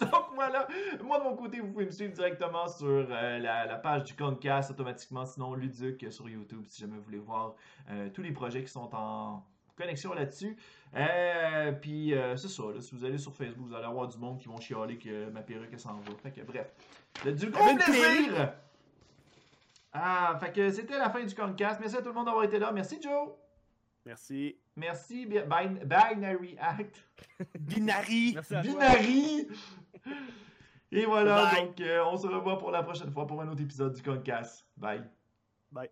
[0.00, 0.68] Donc voilà,
[1.02, 4.14] moi de mon côté, vous pouvez me suivre directement sur euh, la, la page du
[4.14, 7.54] Concast automatiquement, sinon Luduc euh, sur YouTube si jamais vous voulez voir
[7.90, 9.42] euh, tous les projets qui sont en
[9.76, 10.56] connexion là-dessus.
[10.94, 14.18] Euh, puis euh, c'est ça, là, si vous allez sur Facebook, vous allez avoir du
[14.18, 16.12] monde qui vont chialer que ma perruque s'en va.
[16.22, 16.72] Fait que bref,
[17.24, 18.52] de- du gros plaisir!
[20.00, 21.80] Ah, fait que c'était la fin du Concast.
[21.80, 22.70] Merci à tout le monde d'avoir été là.
[22.72, 23.30] Merci Joe!
[24.06, 24.56] Merci.
[24.76, 27.04] Merci Bi- Bin- Binary Act.
[27.58, 28.32] Binary.
[28.34, 28.72] Merci à toi.
[28.72, 29.48] Binary!
[30.92, 31.66] Et voilà, Bye.
[31.66, 34.64] donc euh, on se revoit pour la prochaine fois pour un autre épisode du Concast.
[34.76, 35.04] Bye.
[35.70, 35.90] Bye.